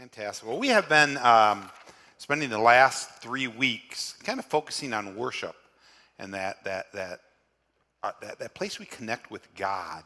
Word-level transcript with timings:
Fantastic. 0.00 0.48
Well, 0.48 0.58
we 0.58 0.68
have 0.68 0.88
been 0.88 1.18
um, 1.18 1.70
spending 2.16 2.48
the 2.48 2.58
last 2.58 3.20
three 3.20 3.48
weeks 3.48 4.14
kind 4.24 4.38
of 4.38 4.46
focusing 4.46 4.94
on 4.94 5.14
worship 5.14 5.54
and 6.18 6.32
that 6.32 6.64
that 6.64 6.90
that 6.94 7.20
uh, 8.02 8.12
that, 8.22 8.38
that 8.38 8.54
place 8.54 8.78
we 8.78 8.86
connect 8.86 9.30
with 9.30 9.46
God, 9.56 10.04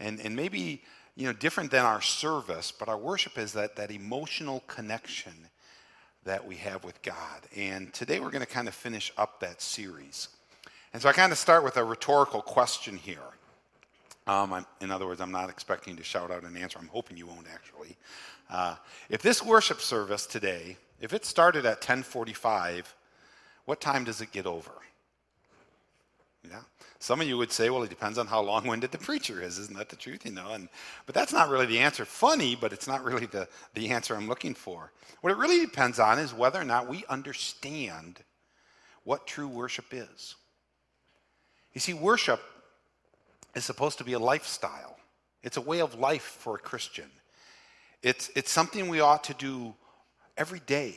and 0.00 0.18
and 0.20 0.34
maybe 0.34 0.82
you 1.14 1.26
know 1.26 1.34
different 1.34 1.70
than 1.70 1.84
our 1.84 2.00
service, 2.00 2.72
but 2.72 2.88
our 2.88 2.96
worship 2.96 3.36
is 3.36 3.52
that 3.52 3.76
that 3.76 3.90
emotional 3.90 4.60
connection 4.66 5.34
that 6.24 6.46
we 6.46 6.56
have 6.56 6.82
with 6.82 7.02
God. 7.02 7.42
And 7.54 7.92
today 7.92 8.20
we're 8.20 8.30
going 8.30 8.40
to 8.40 8.50
kind 8.50 8.66
of 8.66 8.72
finish 8.72 9.12
up 9.18 9.40
that 9.40 9.60
series. 9.60 10.28
And 10.94 11.02
so 11.02 11.08
I 11.10 11.12
kind 11.12 11.32
of 11.32 11.38
start 11.38 11.64
with 11.64 11.76
a 11.76 11.84
rhetorical 11.84 12.40
question 12.40 12.96
here. 12.96 13.18
Um, 14.26 14.64
in 14.80 14.90
other 14.90 15.06
words, 15.06 15.20
I'm 15.20 15.32
not 15.32 15.48
expecting 15.48 15.96
to 15.96 16.02
shout 16.02 16.30
out 16.30 16.44
an 16.44 16.56
answer. 16.56 16.78
I'm 16.78 16.88
hoping 16.88 17.18
you 17.18 17.26
won't 17.26 17.46
actually. 17.52 17.96
Uh, 18.50 18.76
if 19.08 19.22
this 19.22 19.42
worship 19.42 19.80
service 19.80 20.26
today, 20.26 20.76
if 21.00 21.12
it 21.12 21.24
started 21.24 21.66
at 21.66 21.80
10:45, 21.80 22.94
what 23.64 23.80
time 23.80 24.04
does 24.04 24.20
it 24.20 24.32
get 24.32 24.46
over? 24.46 24.72
Yeah. 26.48 26.62
Some 26.98 27.20
of 27.20 27.28
you 27.28 27.36
would 27.36 27.52
say, 27.52 27.70
well, 27.70 27.82
it 27.82 27.90
depends 27.90 28.18
on 28.18 28.26
how 28.26 28.40
long-winded 28.40 28.90
the 28.90 28.98
preacher 28.98 29.42
is. 29.42 29.58
Isn't 29.58 29.76
that 29.76 29.88
the 29.88 29.96
truth? 29.96 30.24
You 30.24 30.32
know, 30.32 30.52
and 30.52 30.68
but 31.06 31.14
that's 31.14 31.32
not 31.32 31.48
really 31.48 31.66
the 31.66 31.78
answer. 31.78 32.04
Funny, 32.04 32.56
but 32.56 32.72
it's 32.72 32.88
not 32.88 33.04
really 33.04 33.26
the, 33.26 33.48
the 33.74 33.90
answer 33.90 34.16
I'm 34.16 34.28
looking 34.28 34.54
for. 34.54 34.90
What 35.20 35.32
it 35.32 35.36
really 35.36 35.60
depends 35.60 35.98
on 35.98 36.18
is 36.18 36.32
whether 36.32 36.60
or 36.60 36.64
not 36.64 36.88
we 36.88 37.04
understand 37.08 38.20
what 39.04 39.26
true 39.26 39.48
worship 39.48 39.86
is. 39.92 40.34
You 41.74 41.80
see, 41.80 41.94
worship 41.94 42.40
is 43.54 43.64
supposed 43.64 43.98
to 43.98 44.04
be 44.04 44.14
a 44.14 44.18
lifestyle. 44.18 44.96
It's 45.42 45.56
a 45.56 45.60
way 45.60 45.80
of 45.80 45.94
life 45.94 46.36
for 46.40 46.56
a 46.56 46.58
Christian. 46.58 47.10
It's, 48.02 48.30
it's 48.36 48.50
something 48.50 48.88
we 48.88 49.00
ought 49.00 49.24
to 49.24 49.34
do 49.34 49.74
every 50.36 50.60
day, 50.60 50.94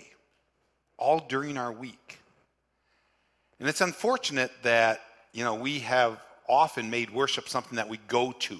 all 0.98 1.20
during 1.20 1.58
our 1.58 1.72
week. 1.72 2.20
And 3.60 3.68
it's 3.68 3.82
unfortunate 3.82 4.52
that, 4.64 5.02
you 5.34 5.44
know, 5.44 5.56
we 5.56 5.80
have 5.80 6.20
often 6.48 6.90
made 6.90 7.10
worship 7.10 7.48
something 7.48 7.76
that 7.76 7.90
we 7.90 7.98
go 8.08 8.32
to. 8.32 8.60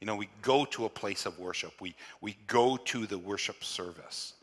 You 0.00 0.06
know, 0.06 0.16
we 0.16 0.28
go 0.40 0.64
to 0.66 0.86
a 0.86 0.88
place 0.88 1.26
of 1.26 1.38
worship. 1.38 1.72
We, 1.80 1.94
we 2.20 2.36
go 2.46 2.76
to 2.76 3.06
the 3.06 3.18
worship 3.18 3.62
service. 3.62 4.34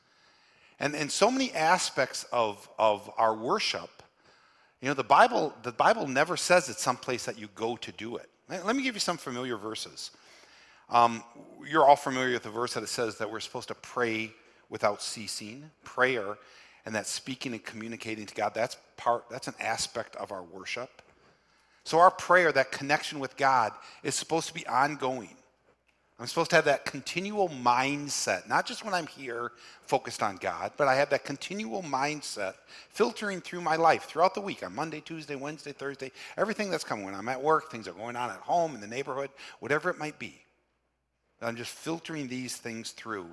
And, 0.79 0.95
and 0.95 1.11
so 1.11 1.31
many 1.31 1.51
aspects 1.53 2.25
of, 2.31 2.69
of 2.77 3.09
our 3.17 3.35
worship, 3.35 3.89
you 4.81 4.87
know, 4.87 4.93
the 4.93 5.03
Bible, 5.03 5.55
the 5.63 5.71
Bible 5.71 6.07
never 6.07 6.37
says 6.37 6.69
it's 6.69 6.83
some 6.83 6.97
place 6.97 7.25
that 7.25 7.39
you 7.39 7.49
go 7.55 7.77
to 7.77 7.91
do 7.93 8.17
it. 8.17 8.29
Let 8.47 8.75
me 8.75 8.83
give 8.83 8.95
you 8.95 8.99
some 8.99 9.17
familiar 9.17 9.57
verses. 9.57 10.11
Um, 10.89 11.23
you're 11.67 11.85
all 11.85 11.95
familiar 11.95 12.33
with 12.33 12.43
the 12.43 12.49
verse 12.49 12.73
that 12.73 12.83
it 12.83 12.89
says 12.89 13.17
that 13.17 13.31
we're 13.31 13.39
supposed 13.39 13.67
to 13.67 13.75
pray 13.75 14.31
without 14.69 15.01
ceasing. 15.01 15.69
Prayer 15.83 16.37
and 16.85 16.95
that 16.95 17.07
speaking 17.07 17.51
and 17.51 17.63
communicating 17.63 18.25
to 18.25 18.33
God, 18.33 18.53
that's 18.53 18.77
part, 18.95 19.25
that's 19.29 19.47
an 19.47 19.55
aspect 19.59 20.15
of 20.15 20.31
our 20.31 20.43
worship. 20.43 21.01
So 21.83 21.99
our 21.99 22.11
prayer, 22.11 22.51
that 22.51 22.71
connection 22.71 23.19
with 23.19 23.35
God, 23.37 23.73
is 24.03 24.15
supposed 24.15 24.47
to 24.47 24.53
be 24.53 24.65
ongoing. 24.67 25.35
I'm 26.19 26.25
supposed 26.25 26.49
to 26.49 26.55
have 26.55 26.65
that 26.65 26.85
continual 26.85 27.47
mindset, 27.47 28.49
not 28.49 28.65
just 28.65 28.83
when 28.83 28.93
I'm 28.93 29.05
here 29.05 29.51
focused 29.81 30.23
on 30.23 30.37
God, 30.37 30.71
but 30.75 30.87
I 30.87 30.95
have 30.95 31.11
that 31.11 31.25
continual 31.25 31.83
mindset 31.83 32.55
filtering 32.89 33.39
through 33.39 33.61
my 33.61 33.75
life 33.75 34.05
throughout 34.05 34.33
the 34.33 34.41
week 34.41 34.65
on 34.65 34.73
Monday, 34.73 34.99
Tuesday, 34.99 35.35
Wednesday, 35.35 35.73
Thursday, 35.73 36.11
everything 36.35 36.71
that's 36.71 36.83
coming. 36.83 37.05
When 37.05 37.13
I'm 37.13 37.29
at 37.29 37.41
work, 37.41 37.69
things 37.69 37.87
are 37.87 37.93
going 37.93 38.15
on 38.15 38.31
at 38.31 38.37
home, 38.37 38.73
in 38.73 38.81
the 38.81 38.87
neighborhood, 38.87 39.29
whatever 39.59 39.89
it 39.89 39.99
might 39.99 40.17
be. 40.17 40.41
I'm 41.41 41.55
just 41.55 41.71
filtering 41.71 42.27
these 42.27 42.55
things 42.55 42.91
through 42.91 43.27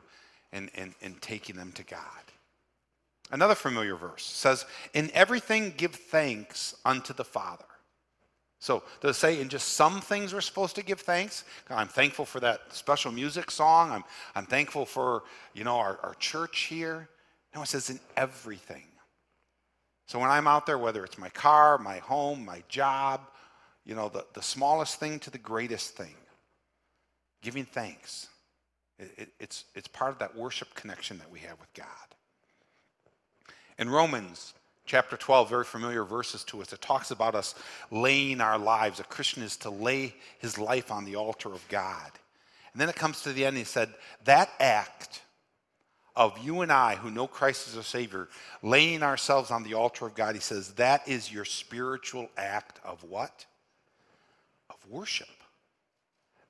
and, 0.52 0.70
and, 0.74 0.94
and 1.02 1.20
taking 1.22 1.56
them 1.56 1.72
to 1.72 1.82
God. 1.84 2.00
Another 3.30 3.54
familiar 3.54 3.96
verse 3.96 4.24
says, 4.24 4.66
In 4.92 5.10
everything 5.14 5.72
give 5.76 5.94
thanks 5.94 6.74
unto 6.84 7.12
the 7.12 7.24
Father. 7.24 7.64
So 8.60 8.82
does 9.00 9.16
it 9.16 9.20
say 9.20 9.40
in 9.40 9.50
just 9.50 9.74
some 9.74 10.00
things 10.00 10.32
we're 10.32 10.40
supposed 10.40 10.76
to 10.76 10.84
give 10.84 11.00
thanks? 11.00 11.44
I'm 11.68 11.88
thankful 11.88 12.24
for 12.24 12.40
that 12.40 12.60
special 12.70 13.12
music 13.12 13.50
song. 13.50 13.90
I'm, 13.90 14.04
I'm 14.34 14.46
thankful 14.46 14.86
for, 14.86 15.24
you 15.52 15.64
know, 15.64 15.76
our, 15.76 15.98
our 16.02 16.14
church 16.14 16.60
here. 16.60 17.08
No, 17.54 17.62
it 17.62 17.68
says 17.68 17.90
in 17.90 18.00
everything. 18.16 18.86
So 20.06 20.18
when 20.18 20.30
I'm 20.30 20.46
out 20.46 20.64
there, 20.66 20.78
whether 20.78 21.04
it's 21.04 21.18
my 21.18 21.28
car, 21.30 21.76
my 21.78 21.98
home, 21.98 22.44
my 22.44 22.62
job, 22.68 23.20
you 23.84 23.94
know, 23.94 24.08
the, 24.08 24.24
the 24.32 24.42
smallest 24.42 24.98
thing 24.98 25.18
to 25.20 25.30
the 25.30 25.38
greatest 25.38 25.96
thing, 25.96 26.14
giving 27.44 27.64
thanks. 27.64 28.28
It, 28.98 29.12
it, 29.16 29.28
it's, 29.38 29.64
it's 29.74 29.88
part 29.88 30.10
of 30.10 30.18
that 30.18 30.36
worship 30.36 30.74
connection 30.74 31.18
that 31.18 31.30
we 31.30 31.38
have 31.40 31.60
with 31.60 31.72
God. 31.74 31.86
In 33.78 33.88
Romans 33.88 34.54
chapter 34.86 35.16
12, 35.16 35.48
very 35.48 35.64
familiar 35.64 36.04
verses 36.04 36.44
to 36.44 36.60
us. 36.60 36.72
It 36.72 36.80
talks 36.80 37.10
about 37.10 37.34
us 37.34 37.54
laying 37.90 38.40
our 38.40 38.58
lives. 38.58 39.00
A 39.00 39.04
Christian 39.04 39.42
is 39.42 39.56
to 39.58 39.70
lay 39.70 40.14
his 40.38 40.58
life 40.58 40.90
on 40.90 41.04
the 41.04 41.16
altar 41.16 41.52
of 41.52 41.66
God. 41.68 42.10
And 42.72 42.80
then 42.80 42.88
it 42.88 42.96
comes 42.96 43.22
to 43.22 43.32
the 43.32 43.44
end, 43.44 43.56
he 43.56 43.64
said, 43.64 43.88
that 44.24 44.50
act 44.58 45.22
of 46.16 46.36
you 46.44 46.60
and 46.60 46.70
I 46.70 46.96
who 46.96 47.10
know 47.10 47.26
Christ 47.26 47.68
as 47.68 47.76
our 47.76 47.82
Savior, 47.82 48.28
laying 48.62 49.02
ourselves 49.02 49.50
on 49.50 49.64
the 49.64 49.74
altar 49.74 50.06
of 50.06 50.14
God, 50.14 50.34
he 50.34 50.40
says, 50.40 50.74
that 50.74 51.08
is 51.08 51.32
your 51.32 51.44
spiritual 51.44 52.28
act 52.36 52.80
of 52.84 53.02
what? 53.04 53.46
Of 54.70 54.76
worship. 54.88 55.28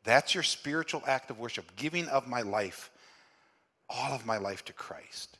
That's 0.04 0.34
your 0.34 0.42
spiritual 0.42 1.03
act 1.06 1.31
of 1.31 1.38
worship, 1.38 1.76
giving 1.76 2.06
of 2.09 2.28
my 2.28 2.42
life, 2.42 2.91
all 3.88 4.12
of 4.12 4.26
my 4.26 4.37
life 4.37 4.65
to 4.66 4.72
Christ. 4.72 5.38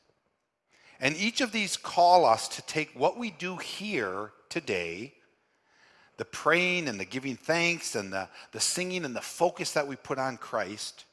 And 1.01 1.17
each 1.17 1.41
of 1.41 1.53
these 1.53 1.77
call 1.77 2.25
us 2.25 2.49
to 2.49 2.63
take 2.63 2.91
what 2.95 3.19
we 3.19 3.31
do 3.31 3.57
here 3.57 4.33
today, 4.49 5.13
the 6.17 6.25
praying 6.25 6.89
and 6.89 6.99
the 6.99 7.05
giving 7.05 7.37
thanks 7.37 7.95
and 7.95 8.13
the, 8.13 8.29
the 8.53 8.61
singing 8.61 9.05
and 9.05 9.15
the 9.15 9.21
focus 9.21 9.73
that 9.73 9.87
we 9.87 9.97
put 9.97 10.19
on 10.19 10.39
Christ, 10.39 11.05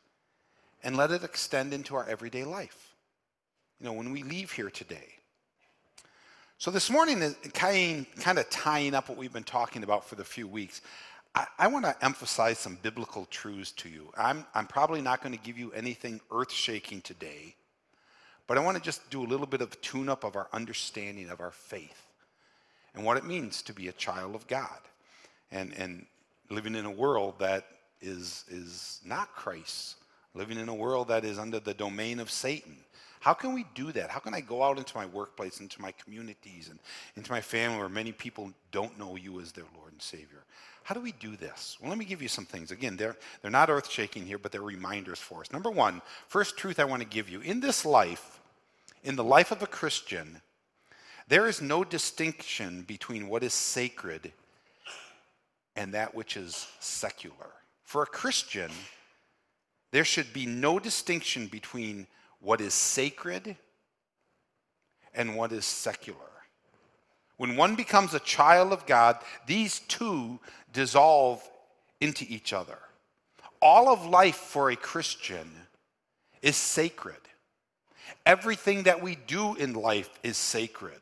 and 0.84 0.96
let 0.96 1.12
it 1.12 1.24
extend 1.24 1.74
into 1.74 1.96
our 1.96 2.08
everyday 2.08 2.44
life. 2.44 2.94
You 3.80 3.86
know, 3.88 3.94
when 3.94 4.12
we 4.12 4.24
leave 4.24 4.52
here 4.52 4.70
today. 4.70 5.08
So 6.58 6.70
this 6.70 6.92
morning, 6.92 7.36
kind, 7.54 8.06
kind 8.20 8.38
of 8.38 8.48
tying 8.52 8.94
up 8.94 9.10
what 9.10 9.18
we've 9.18 9.34
been 9.34 9.44
talking 9.44 9.82
about 9.82 10.06
for 10.06 10.14
the 10.14 10.24
few 10.24 10.48
weeks, 10.48 10.82
I, 11.34 11.46
I 11.60 11.68
want 11.68 11.86
to 11.86 11.96
emphasize 12.04 12.60
some 12.60 12.78
biblical 12.82 13.26
truths 13.30 13.72
to 13.74 13.90
you. 13.90 14.12
I'm, 14.18 14.46
I'm 14.54 14.68
probably 14.68 15.02
not 15.02 15.22
going 15.22 15.36
to 15.36 15.44
give 15.44 15.58
you 15.58 15.72
anything 15.72 16.20
earth 16.32 16.52
shaking 16.52 17.02
today. 17.02 17.56
But 18.48 18.58
I 18.58 18.62
want 18.62 18.76
to 18.78 18.84
just 18.84 19.10
do 19.10 19.24
a 19.24 19.28
little 19.28 19.46
bit 19.46 19.62
of 19.62 19.80
tune 19.82 20.10
up 20.10 20.24
of 20.24 20.36
our 20.36 20.50
understanding 20.52 21.30
of 21.30 21.40
our 21.40 21.52
faith 21.52 22.08
and 22.94 23.06
what 23.06 23.18
it 23.18 23.26
means 23.26 23.62
to 23.64 23.74
be 23.74 23.88
a 23.88 23.94
child 23.94 24.36
of 24.36 24.46
God 24.48 24.80
and, 25.52 25.74
and 25.78 26.06
living 26.50 26.76
in 26.76 26.86
a 26.86 26.92
world 26.92 27.36
that 27.40 27.66
is, 28.02 28.44
is 28.50 29.00
not 29.06 29.34
Christ, 29.36 29.96
living 30.34 30.58
in 30.58 30.68
a 30.68 30.74
world 30.74 31.08
that 31.08 31.24
is 31.24 31.40
under 31.40 31.60
the 31.60 31.74
domain 31.74 32.20
of 32.20 32.30
Satan. 32.30 32.76
How 33.22 33.34
can 33.34 33.54
we 33.54 33.66
do 33.76 33.92
that? 33.92 34.10
How 34.10 34.20
can 34.20 34.34
I 34.34 34.42
go 34.42 34.64
out 34.64 34.80
into 34.80 34.98
my 34.98 35.06
workplace, 35.06 35.60
into 35.60 35.80
my 35.80 35.92
communities, 35.92 36.70
and 36.70 36.80
into 37.16 37.32
my 37.32 37.40
family 37.40 37.78
where 37.78 37.88
many 37.88 38.12
people 38.12 38.52
don't 38.72 38.98
know 38.98 39.16
you 39.16 39.40
as 39.40 39.52
their 39.52 39.68
Lord 39.78 39.92
and 39.92 40.02
Savior? 40.02 40.44
How 40.84 40.96
do 40.96 41.02
we 41.02 41.12
do 41.14 41.36
this? 41.36 41.78
Well, 41.80 41.90
let 41.90 41.98
me 41.98 42.06
give 42.06 42.22
you 42.22 42.28
some 42.28 42.46
things. 42.46 42.72
Again, 42.72 42.98
they're, 42.98 43.16
they're 43.42 43.52
not 43.52 43.70
earth 43.70 43.90
shaking 43.90 44.26
here, 44.26 44.38
but 44.38 44.52
they're 44.52 44.62
reminders 44.62 45.20
for 45.20 45.42
us. 45.42 45.52
Number 45.52 45.70
one, 45.70 46.02
first 46.28 46.58
truth 46.58 46.80
I 46.80 46.86
want 46.86 47.02
to 47.02 47.08
give 47.08 47.30
you 47.30 47.42
in 47.42 47.60
this 47.60 47.86
life, 47.86 48.40
in 49.04 49.16
the 49.16 49.24
life 49.24 49.52
of 49.52 49.62
a 49.62 49.68
Christian, 49.68 50.42
there 51.28 51.48
is 51.48 51.62
no 51.62 51.84
distinction 51.84 52.82
between 52.82 53.28
what 53.28 53.44
is 53.44 53.54
sacred 53.54 54.34
and 55.76 55.94
that 55.94 56.14
which 56.14 56.36
is 56.36 56.68
secular. 56.80 57.52
For 57.84 58.04
a 58.04 58.08
Christian, 58.08 58.72
there 59.92 60.04
should 60.04 60.34
be 60.34 60.46
no 60.46 60.80
distinction 60.80 61.48
between 61.48 62.08
what 62.40 62.60
is 62.60 62.74
sacred 62.74 63.56
and 65.14 65.36
what 65.36 65.52
is 65.52 65.66
secular. 65.66 66.31
When 67.42 67.56
one 67.56 67.74
becomes 67.76 68.14
a 68.14 68.20
child 68.20 68.72
of 68.72 68.86
God, 68.86 69.18
these 69.48 69.80
two 69.80 70.40
dissolve 70.74 71.42
into 72.00 72.24
each 72.30 72.54
other. 72.54 72.78
All 73.60 73.90
of 73.90 74.06
life 74.06 74.36
for 74.36 74.70
a 74.70 74.76
Christian 74.76 75.50
is 76.44 76.56
sacred. 76.56 77.16
Everything 78.28 78.84
that 78.84 79.02
we 79.02 79.16
do 79.26 79.56
in 79.56 79.74
life 79.74 80.12
is 80.22 80.38
sacred. 80.38 81.00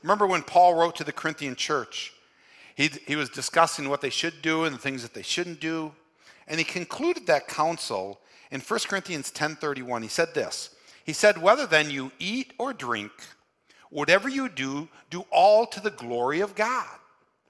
Remember 0.00 0.28
when 0.28 0.44
Paul 0.44 0.76
wrote 0.76 0.94
to 0.94 1.04
the 1.04 1.10
Corinthian 1.10 1.56
church, 1.56 2.12
he, 2.76 2.88
he 3.04 3.16
was 3.16 3.30
discussing 3.30 3.88
what 3.88 4.00
they 4.00 4.10
should 4.10 4.42
do 4.42 4.62
and 4.62 4.76
the 4.76 4.80
things 4.80 5.02
that 5.02 5.12
they 5.12 5.22
shouldn't 5.22 5.58
do. 5.58 5.90
And 6.46 6.60
he 6.60 6.64
concluded 6.64 7.26
that 7.26 7.48
counsel 7.48 8.20
in 8.52 8.60
1 8.60 8.80
Corinthians 8.86 9.32
10:31. 9.32 10.02
He 10.02 10.08
said 10.08 10.34
this. 10.34 10.70
He 11.04 11.12
said, 11.12 11.42
"Whether 11.42 11.66
then 11.66 11.90
you 11.90 12.12
eat 12.20 12.52
or 12.58 12.72
drink, 12.72 13.10
whatever 13.94 14.28
you 14.28 14.48
do, 14.48 14.88
do 15.08 15.24
all 15.30 15.66
to 15.66 15.80
the 15.80 15.90
glory 15.90 16.40
of 16.40 16.54
God." 16.54 16.98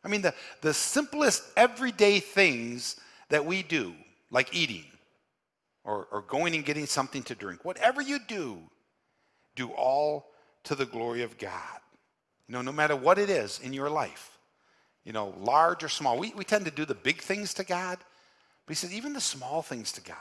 I 0.05 0.09
mean, 0.09 0.23
the, 0.23 0.35
the 0.61 0.75
simplest 0.75 1.43
everyday 1.57 2.21
things 2.21 2.97
that 3.31 3.45
we 3.45 3.63
do, 3.63 3.95
like 4.31 4.55
eating, 4.55 4.85
or, 5.83 6.07
or 6.13 6.23
going 6.23 6.55
and 6.55 6.65
getting 6.65 6.87
something 6.87 7.23
to 7.25 7.35
drink. 7.35 7.65
Whatever 7.65 8.03
you 8.03 8.19
do, 8.29 8.59
do 9.57 9.71
all 9.71 10.31
to 10.65 10.75
the 10.75 10.87
glory 10.87 11.23
of 11.23 11.39
God. 11.39 11.81
You 12.49 12.53
know, 12.53 12.63
no 12.63 12.73
matter 12.73 12.97
what 12.97 13.19
it 13.19 13.31
is 13.31 13.61
in 13.63 13.73
your 13.73 13.89
life, 13.89 14.39
you 15.05 15.13
know, 15.13 15.35
large 15.39 15.85
or 15.85 15.89
small. 15.89 16.19
We, 16.19 16.33
we 16.35 16.45
tend 16.45 16.65
to 16.65 16.71
do 16.71 16.85
the 16.85 16.95
big 16.95 17.21
things 17.21 17.55
to 17.55 17.65
God, 17.65 17.99
but 18.67 18.71
he 18.71 18.75
says 18.75 18.93
even 18.93 19.13
the 19.13 19.21
small 19.21 19.63
things 19.63 19.93
to 19.93 20.03
God. 20.03 20.17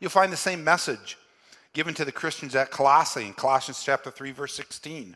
You'll 0.00 0.10
find 0.10 0.32
the 0.32 0.36
same 0.36 0.64
message 0.64 1.18
given 1.72 1.94
to 1.94 2.04
the 2.04 2.12
Christians 2.12 2.54
at 2.54 2.70
Colossae 2.70 3.26
in 3.26 3.34
Colossians 3.34 3.82
chapter 3.84 4.10
3, 4.10 4.32
verse 4.32 4.54
16. 4.54 5.14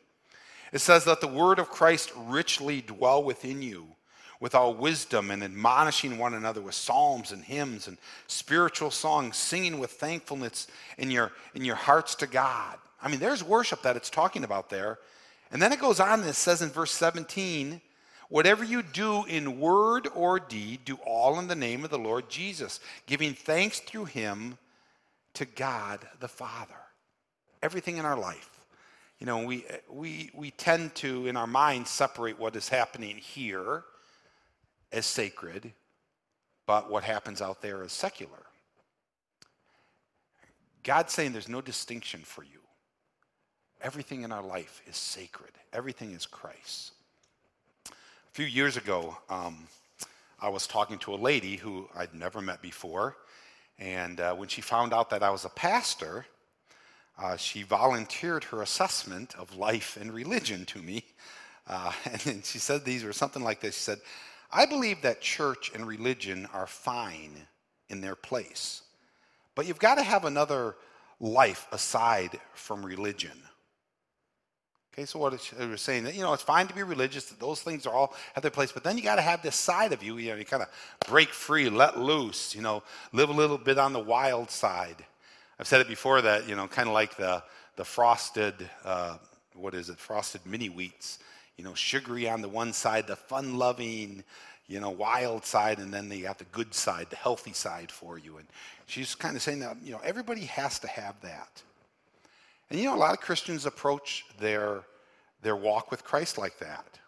It 0.75 0.81
says, 0.81 1.06
Let 1.06 1.21
the 1.21 1.29
word 1.29 1.61
of 1.61 1.71
Christ 1.71 2.12
richly 2.17 2.82
dwell 2.82 3.23
within 3.23 3.62
you 3.62 3.87
with 4.41 4.56
all 4.56 4.75
wisdom 4.75 5.31
and 5.31 5.43
admonishing 5.43 6.19
one 6.19 6.35
another 6.35 6.61
with 6.61 6.75
psalms 6.75 7.31
and 7.31 7.44
hymns 7.44 7.87
and 7.87 7.97
spiritual 8.26 8.91
songs, 8.91 9.37
singing 9.37 9.79
with 9.79 9.93
thankfulness 9.93 10.67
in 10.99 11.12
your, 11.12 11.31
in 11.55 11.65
your 11.65 11.76
hearts 11.76 12.17
to 12.17 12.26
God. 12.26 12.76
I 13.00 13.09
mean, 13.09 13.21
there's 13.21 13.44
worship 13.44 13.82
that 13.82 13.97
it's 13.97 14.11
talking 14.11 14.43
about 14.43 14.69
there. 14.69 14.99
And 15.53 15.62
then 15.62 15.73
it 15.73 15.79
goes 15.79 16.00
on 16.00 16.21
and 16.21 16.29
it 16.29 16.35
says 16.35 16.61
in 16.61 16.71
verse 16.71 16.91
17, 16.91 17.81
Whatever 18.29 18.65
you 18.65 18.82
do 18.82 19.25
in 19.27 19.61
word 19.61 20.09
or 20.12 20.41
deed, 20.41 20.85
do 20.85 20.97
all 21.06 21.38
in 21.38 21.47
the 21.47 21.55
name 21.55 21.85
of 21.85 21.91
the 21.91 21.99
Lord 21.99 22.29
Jesus, 22.29 22.81
giving 23.06 23.35
thanks 23.35 23.79
through 23.79 24.06
him 24.06 24.59
to 25.35 25.44
God 25.44 26.00
the 26.19 26.27
Father. 26.27 26.75
Everything 27.62 27.99
in 27.99 28.05
our 28.05 28.19
life. 28.19 28.54
You 29.19 29.26
know, 29.26 29.44
we, 29.44 29.64
we, 29.88 30.31
we 30.34 30.50
tend 30.50 30.94
to, 30.96 31.26
in 31.26 31.37
our 31.37 31.46
minds, 31.46 31.90
separate 31.90 32.38
what 32.38 32.56
is 32.56 32.69
happening 32.69 33.16
here 33.16 33.84
as 34.93 35.06
sacred, 35.06 35.72
but 36.66 36.90
what 36.90 37.05
happens 37.05 37.40
out 37.40 37.62
there 37.62 37.82
is 37.82 37.93
secular. 37.93 38.43
God's 40.82 41.12
saying 41.12 41.32
there's 41.32 41.49
no 41.49 41.61
distinction 41.61 42.20
for 42.20 42.44
you. 42.44 42.61
Everything 43.81 44.22
in 44.22 44.32
our 44.32 44.43
life 44.43 44.82
is 44.87 44.96
sacred, 44.96 45.52
everything 45.72 46.12
is 46.12 46.26
Christ. 46.26 46.93
A 47.88 47.93
few 48.32 48.46
years 48.46 48.76
ago, 48.76 49.17
um, 49.28 49.69
I 50.40 50.49
was 50.49 50.67
talking 50.67 50.99
to 50.99 51.14
a 51.14 51.17
lady 51.17 51.56
who 51.56 51.88
I'd 51.96 52.14
never 52.14 52.43
met 52.43 52.60
before. 52.60 53.17
And 53.78 54.20
uh, 54.20 54.34
when 54.34 54.49
she 54.49 54.60
found 54.60 54.93
out 54.93 55.10
that 55.10 55.22
I 55.22 55.31
was 55.31 55.44
a 55.44 55.50
pastor, 55.50 56.26
uh, 57.19 57.37
she 57.37 57.62
volunteered 57.62 58.44
her 58.44 58.62
assessment 58.62 59.34
of 59.38 59.56
life 59.56 59.96
and 60.00 60.12
religion 60.12 60.64
to 60.66 60.81
me. 60.81 61.05
Uh, 61.66 61.93
and 62.26 62.44
she 62.44 62.58
said 62.58 62.84
these 62.84 63.05
were 63.05 63.12
something 63.12 63.43
like 63.43 63.61
this. 63.61 63.76
She 63.76 63.82
said, 63.82 64.00
I 64.52 64.66
believe 64.66 65.02
that 65.02 65.20
church 65.20 65.72
and 65.75 65.87
religion 65.87 66.49
are 66.52 66.66
fine 66.66 67.46
in 67.88 68.00
their 68.00 68.14
place, 68.14 68.82
but 69.55 69.66
you've 69.66 69.78
got 69.78 69.96
to 69.96 70.02
have 70.02 70.25
another 70.25 70.76
life 71.20 71.66
aside 71.72 72.38
from 72.55 72.84
religion. 72.84 73.43
Okay, 74.93 75.06
so 75.06 75.19
what 75.19 75.32
it 75.32 75.69
was 75.69 75.81
saying 75.81 76.05
that 76.05 76.14
you 76.14 76.22
know 76.22 76.32
it's 76.32 76.43
fine 76.43 76.69
to 76.69 76.75
be 76.75 76.84
religious; 76.84 77.25
those 77.25 77.60
things 77.60 77.84
are 77.84 77.93
all 77.93 78.14
have 78.34 78.43
their 78.43 78.50
place, 78.52 78.70
but 78.70 78.84
then 78.84 78.96
you 78.96 79.02
got 79.02 79.17
to 79.17 79.22
have 79.22 79.43
this 79.43 79.56
side 79.56 79.93
of 79.93 80.05
you. 80.05 80.19
You 80.19 80.31
know, 80.31 80.37
you 80.37 80.44
kind 80.44 80.62
of 80.62 80.69
break 81.08 81.31
free, 81.31 81.69
let 81.69 81.99
loose. 81.99 82.55
You 82.55 82.62
know, 82.62 82.84
live 83.12 83.28
a 83.28 83.32
little 83.32 83.58
bit 83.58 83.76
on 83.76 83.93
the 83.93 83.99
wild 83.99 84.52
side. 84.52 85.05
I've 85.59 85.67
said 85.67 85.81
it 85.81 85.89
before 85.89 86.23
that 86.23 86.49
you 86.49 86.56
know, 86.56 86.67
kind 86.67 86.89
of 86.89 86.95
like 86.95 87.17
the 87.17 87.43
the 87.77 87.85
frosted, 87.85 88.55
uh, 88.85 89.19
what 89.55 89.75
is 89.75 89.89
it? 89.89 89.99
Frosted 89.99 90.43
mini 90.47 90.69
wheats. 90.69 91.19
You 91.56 91.65
know, 91.65 91.75
sugary 91.75 92.29
on 92.29 92.43
the 92.43 92.49
one 92.49 92.73
side, 92.73 93.06
the 93.06 93.17
fun-loving, 93.17 94.25
you 94.67 94.81
know, 94.81 94.91
wild 94.91 95.45
side, 95.45 95.79
and 95.79 95.93
then 95.95 96.09
they 96.09 96.21
got 96.21 96.39
the 96.39 96.45
good 96.47 96.75
side, 96.75 97.09
the 97.11 97.17
healthy 97.17 97.53
side 97.53 97.93
for 97.93 98.19
you. 98.19 98.39
And 98.39 98.47
she's 98.87 99.15
kind 99.15 99.37
of 99.37 99.43
saying 99.43 99.61
that 99.61 99.77
you 99.83 99.93
know 99.93 100.01
everybody 100.05 100.47
has 100.47 100.79
to 100.81 100.89
have 100.89 101.21
that. 101.23 101.62
And 102.71 102.79
you 102.79 102.87
know, 102.87 102.95
a 102.95 102.97
lot 102.97 103.12
of 103.12 103.21
Christians 103.21 103.67
approach 103.67 104.25
their, 104.39 104.83
their 105.43 105.56
walk 105.56 105.91
with 105.91 106.05
Christ 106.05 106.39
like 106.39 106.59
that. 106.59 106.99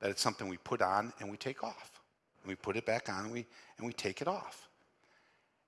That 0.00 0.10
it's 0.10 0.22
something 0.22 0.48
we 0.48 0.58
put 0.58 0.82
on 0.82 1.12
and 1.20 1.30
we 1.30 1.36
take 1.36 1.64
off. 1.64 2.00
And 2.42 2.48
we 2.48 2.54
put 2.54 2.76
it 2.76 2.84
back 2.84 3.08
on 3.08 3.24
and 3.24 3.32
we, 3.32 3.46
and 3.78 3.86
we 3.86 3.92
take 3.92 4.20
it 4.20 4.28
off. 4.28 4.68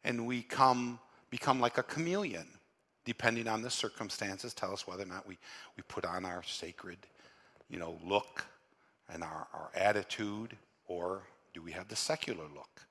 And 0.04 0.26
we 0.26 0.42
come, 0.42 0.98
become 1.34 1.58
like 1.58 1.78
a 1.78 1.82
chameleon, 1.82 2.46
depending 3.04 3.48
on 3.48 3.60
the 3.60 3.68
circumstances, 3.68 4.54
tell 4.54 4.72
us 4.72 4.86
whether 4.86 5.02
or 5.02 5.06
not 5.06 5.26
we, 5.26 5.36
we 5.76 5.82
put 5.88 6.04
on 6.04 6.24
our 6.24 6.44
sacred, 6.44 6.96
you 7.68 7.76
know, 7.76 7.98
look 8.06 8.46
and 9.12 9.24
our, 9.24 9.48
our 9.52 9.68
attitude, 9.74 10.56
or 10.86 11.22
do 11.52 11.60
we 11.60 11.72
have 11.72 11.88
the 11.88 11.96
secular 11.96 12.44
look? 12.54 12.82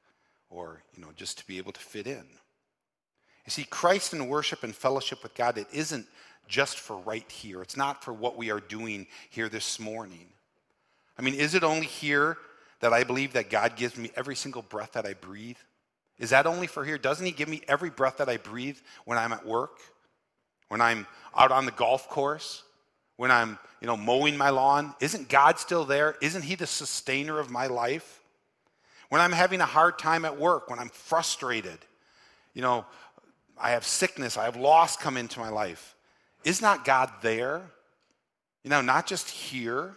Or, 0.49 0.81
you 0.93 1.01
know, 1.01 1.07
just 1.15 1.37
to 1.37 1.47
be 1.47 1.57
able 1.57 1.71
to 1.71 1.79
fit 1.79 2.05
in. 2.05 2.25
You 3.45 3.51
see, 3.51 3.63
Christ 3.63 4.13
in 4.13 4.27
worship 4.27 4.63
and 4.63 4.75
fellowship 4.75 5.23
with 5.23 5.33
God, 5.35 5.57
it 5.57 5.67
isn't 5.71 6.05
just 6.45 6.79
for 6.79 6.97
right 6.97 7.31
here. 7.31 7.61
It's 7.61 7.77
not 7.77 8.03
for 8.03 8.11
what 8.11 8.35
we 8.35 8.51
are 8.51 8.59
doing 8.59 9.07
here 9.29 9.47
this 9.47 9.79
morning. 9.79 10.27
I 11.17 11.21
mean, 11.21 11.35
is 11.35 11.55
it 11.55 11.63
only 11.63 11.85
here 11.85 12.37
that 12.81 12.91
I 12.91 13.05
believe 13.05 13.31
that 13.33 13.49
God 13.49 13.77
gives 13.77 13.95
me 13.95 14.11
every 14.17 14.35
single 14.35 14.63
breath 14.63 14.91
that 14.91 15.05
I 15.05 15.13
breathe? 15.13 15.55
Is 16.19 16.29
that 16.29 16.45
only 16.45 16.67
for 16.67 16.85
here? 16.85 16.97
Doesn't 16.97 17.25
He 17.25 17.31
give 17.31 17.49
me 17.49 17.61
every 17.67 17.89
breath 17.89 18.17
that 18.17 18.29
I 18.29 18.37
breathe 18.37 18.77
when 19.05 19.17
I'm 19.17 19.33
at 19.33 19.45
work? 19.45 19.79
When 20.69 20.81
I'm 20.81 21.07
out 21.35 21.51
on 21.51 21.65
the 21.65 21.71
golf 21.71 22.09
course? 22.09 22.63
When 23.17 23.31
I'm, 23.31 23.59
you 23.81 23.87
know, 23.87 23.97
mowing 23.97 24.37
my 24.37 24.49
lawn? 24.49 24.93
Isn't 24.99 25.29
God 25.29 25.59
still 25.59 25.85
there? 25.85 26.15
Isn't 26.21 26.43
He 26.43 26.55
the 26.55 26.67
sustainer 26.67 27.39
of 27.39 27.49
my 27.49 27.67
life? 27.67 28.21
When 29.09 29.21
I'm 29.21 29.31
having 29.31 29.61
a 29.61 29.65
hard 29.65 29.99
time 29.99 30.25
at 30.25 30.39
work, 30.39 30.69
when 30.69 30.79
I'm 30.79 30.89
frustrated, 30.89 31.77
you 32.53 32.61
know, 32.61 32.85
I 33.57 33.71
have 33.71 33.85
sickness, 33.85 34.37
I 34.37 34.45
have 34.45 34.55
loss 34.55 34.97
come 34.97 35.17
into 35.17 35.39
my 35.39 35.49
life. 35.49 35.95
Is 36.43 36.61
not 36.61 36.83
God 36.83 37.11
there? 37.21 37.61
You 38.63 38.69
know, 38.69 38.81
not 38.81 39.05
just 39.05 39.29
here. 39.29 39.95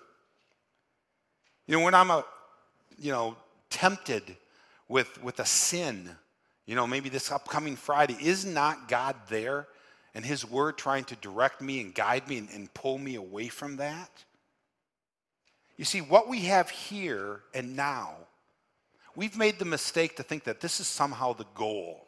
You 1.67 1.79
know, 1.79 1.85
when 1.85 1.95
I'm 1.95 2.11
a, 2.11 2.25
you 2.99 3.13
know, 3.13 3.37
tempted 3.71 4.37
with 4.89 5.23
with 5.23 5.41
a 5.41 5.47
sin, 5.47 6.11
you 6.67 6.75
know, 6.75 6.87
maybe 6.87 7.09
this 7.09 7.31
upcoming 7.31 7.77
Friday, 7.77 8.17
is 8.21 8.45
not 8.45 8.89
God 8.89 9.17
there 9.29 9.69
and 10.15 10.25
His 10.25 10.49
Word 10.49 10.79
trying 10.79 11.05
to 11.05 11.17
direct 11.17 11.61
me 11.61 11.81
and 11.81 11.95
guide 11.95 12.29
me 12.29 12.39
and, 12.39 12.49
and 12.51 12.73
pull 12.75 12.99
me 12.99 13.15
away 13.15 13.49
from 13.49 13.77
that? 13.77 14.11
You 15.77 15.85
see, 15.85 16.01
what 16.01 16.29
we 16.29 16.41
have 16.41 16.71
here 16.71 17.43
and 17.53 17.77
now, 17.77 18.15
we've 19.15 19.37
made 19.37 19.59
the 19.59 19.65
mistake 19.65 20.17
to 20.17 20.23
think 20.23 20.45
that 20.45 20.61
this 20.61 20.81
is 20.81 20.87
somehow 20.87 21.35
the 21.35 21.47
goal 21.55 22.07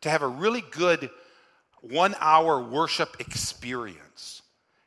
to 0.00 0.10
have 0.10 0.22
a 0.22 0.28
really 0.28 0.62
good 0.70 1.10
one 1.80 2.14
hour 2.20 2.60
worship 2.60 3.16
experience. 3.20 4.42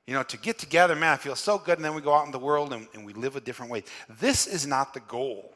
You 0.06 0.16
know, 0.16 0.24
to 0.24 0.38
get 0.38 0.58
together, 0.58 0.96
man, 0.96 1.14
I 1.14 1.18
feel 1.18 1.36
so 1.36 1.58
good, 1.58 1.78
and 1.78 1.86
then 1.86 1.94
we 1.94 2.02
go 2.02 2.14
out 2.14 2.26
in 2.26 2.32
the 2.32 2.40
world 2.40 2.74
and, 2.74 2.88
and 2.94 3.06
we 3.06 3.14
live 3.14 3.36
a 3.36 3.42
different 3.42 3.72
way. 3.72 3.84
This 4.20 4.48
is 4.48 4.66
not 4.66 4.94
the 4.94 5.02
goal. 5.02 5.54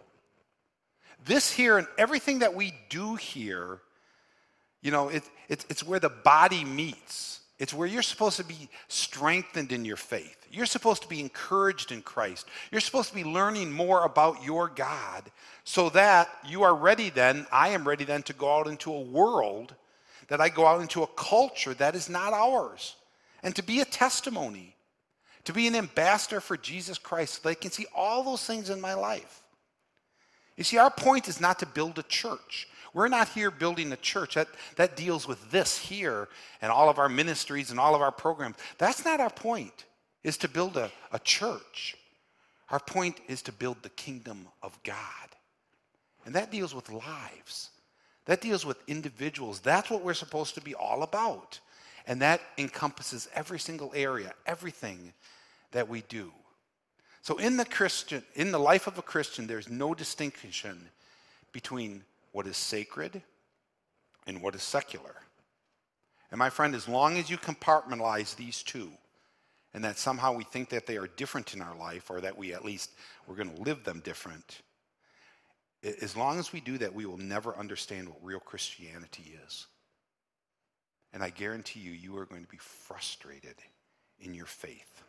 This 1.26 1.52
here 1.52 1.78
and 1.78 1.88
everything 1.98 2.40
that 2.40 2.56
we 2.56 2.74
do 2.90 3.16
here, 3.16 3.80
you 4.82 4.92
know, 4.92 5.10
it, 5.10 5.24
it, 5.48 5.66
it's 5.70 5.84
where 5.84 6.00
the 6.00 6.10
body 6.10 6.66
meets. 6.66 7.40
It's 7.60 7.74
where 7.74 7.88
you're 7.88 8.02
supposed 8.02 8.38
to 8.38 8.44
be 8.44 8.68
strengthened 8.88 9.72
in 9.72 9.86
your 9.86 9.96
faith. 9.96 10.36
You're 10.52 10.66
supposed 10.66 11.04
to 11.04 11.08
be 11.08 11.20
encouraged 11.20 11.92
in 11.92 12.02
Christ. 12.02 12.48
You're 12.72 12.82
supposed 12.82 13.10
to 13.10 13.16
be 13.16 13.24
learning 13.24 13.72
more 13.72 14.04
about 14.04 14.44
your 14.44 14.70
God 14.70 15.32
so 15.64 15.90
that 15.92 16.30
you 16.46 16.64
are 16.64 16.76
ready 16.76 17.10
then, 17.10 17.46
I 17.52 17.70
am 17.70 17.88
ready 17.88 18.04
then 18.04 18.24
to 18.24 18.34
go 18.34 18.58
out 18.58 18.68
into 18.68 18.92
a 18.92 19.00
world, 19.00 19.76
that 20.28 20.42
I 20.42 20.50
go 20.50 20.66
out 20.66 20.82
into 20.82 21.04
a 21.04 21.08
culture 21.08 21.74
that 21.76 21.96
is 21.96 22.10
not 22.10 22.34
ours, 22.34 22.96
and 23.44 23.56
to 23.56 23.64
be 23.64 23.82
a 23.82 23.86
testimony, 23.86 24.76
to 25.46 25.54
be 25.54 25.68
an 25.68 25.76
ambassador 25.76 26.42
for 26.42 26.58
Jesus 26.58 26.98
Christ 26.98 27.36
so 27.36 27.48
they 27.48 27.56
can 27.56 27.72
see 27.72 27.86
all 27.96 28.24
those 28.24 28.46
things 28.46 28.70
in 28.72 28.82
my 28.82 28.96
life. 28.96 29.43
You 30.58 30.64
see, 30.64 30.78
our 30.78 30.92
point 30.92 31.28
is 31.28 31.42
not 31.42 31.60
to 31.60 31.66
build 31.66 31.98
a 32.00 32.04
church. 32.04 32.68
We're 32.94 33.08
not 33.08 33.30
here 33.30 33.50
building 33.50 33.92
a 33.92 33.98
church. 33.98 34.36
That, 34.36 34.48
that 34.76 34.96
deals 34.96 35.28
with 35.28 35.50
this 35.50 35.78
here 35.78 36.30
and 36.62 36.72
all 36.72 36.90
of 36.90 37.00
our 37.00 37.10
ministries 37.10 37.72
and 37.72 37.80
all 37.80 37.96
of 37.96 38.02
our 38.02 38.12
programs. 38.12 38.58
That's 38.78 39.04
not 39.04 39.20
our 39.20 39.32
point, 39.32 39.86
is 40.24 40.38
to 40.38 40.48
build 40.48 40.78
a, 40.78 40.92
a 41.12 41.20
church. 41.20 41.98
Our 42.70 42.80
point 42.80 43.20
is 43.28 43.42
to 43.44 43.52
build 43.52 43.82
the 43.82 43.90
kingdom 43.90 44.48
of 44.62 44.78
God. 44.84 44.98
And 46.26 46.36
that 46.36 46.52
deals 46.52 46.74
with 46.74 46.90
lives. 46.90 47.70
That 48.26 48.42
deals 48.42 48.66
with 48.66 48.78
individuals. 48.88 49.60
That's 49.60 49.90
what 49.90 50.04
we're 50.04 50.14
supposed 50.14 50.56
to 50.56 50.62
be 50.62 50.76
all 50.76 51.04
about. 51.04 51.60
And 52.08 52.22
that 52.22 52.42
encompasses 52.58 53.28
every 53.34 53.60
single 53.60 53.92
area, 53.96 54.34
everything 54.46 55.14
that 55.72 55.90
we 55.90 56.02
do. 56.08 56.32
So 57.24 57.38
in 57.38 57.56
the 57.56 57.66
Christian, 57.66 58.22
in 58.36 58.52
the 58.52 58.60
life 58.60 58.86
of 58.86 58.98
a 58.98 59.02
Christian, 59.02 59.48
there's 59.48 59.70
no 59.70 59.94
distinction 59.96 60.90
between 61.54 62.04
what 62.34 62.46
is 62.46 62.58
sacred 62.58 63.22
and 64.28 64.42
what 64.42 64.56
is 64.56 64.62
secular. 64.62 65.16
And 66.32 66.38
my 66.38 66.50
friend, 66.50 66.76
as 66.76 66.90
long 66.90 67.18
as 67.18 67.30
you 67.30 67.38
compartmentalize 67.38 68.36
these 68.36 68.62
two, 68.62 68.92
and 69.74 69.86
that 69.86 69.98
somehow 69.98 70.34
we 70.34 70.44
think 70.44 70.68
that 70.70 70.86
they 70.86 70.98
are 70.98 71.08
different 71.08 71.54
in 71.54 71.62
our 71.62 71.76
life, 71.78 72.10
or 72.10 72.20
that 72.20 72.38
we 72.38 72.54
at 72.54 72.66
least 72.66 72.92
we're 73.26 73.36
going 73.36 73.56
to 73.56 73.62
live 73.62 73.86
them 73.86 74.02
different, 74.04 74.60
as 76.02 76.18
long 76.18 76.40
as 76.40 76.52
we 76.52 76.60
do 76.60 76.78
that, 76.78 76.94
we 76.94 77.06
will 77.06 77.18
never 77.18 77.58
understand 77.58 78.10
what 78.10 78.18
real 78.22 78.40
Christianity 78.42 79.38
is. 79.46 79.68
And 81.14 81.24
I 81.24 81.30
guarantee 81.30 81.80
you, 81.80 81.92
you 81.92 82.18
are 82.18 82.26
going 82.26 82.44
to 82.44 82.52
be 82.52 82.58
frustrated 82.58 83.56
in 84.20 84.34
your 84.34 84.46
faith. 84.46 85.04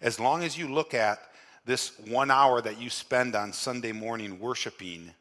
As 0.00 0.18
long 0.18 0.42
as 0.42 0.56
you 0.56 0.68
look 0.68 0.94
at 0.94 1.20
this 1.64 1.98
one 2.06 2.30
hour 2.30 2.60
that 2.60 2.80
you 2.80 2.90
spend 2.90 3.34
on 3.34 3.52
Sunday 3.52 3.92
morning 3.92 4.40
worshiping 4.40 5.12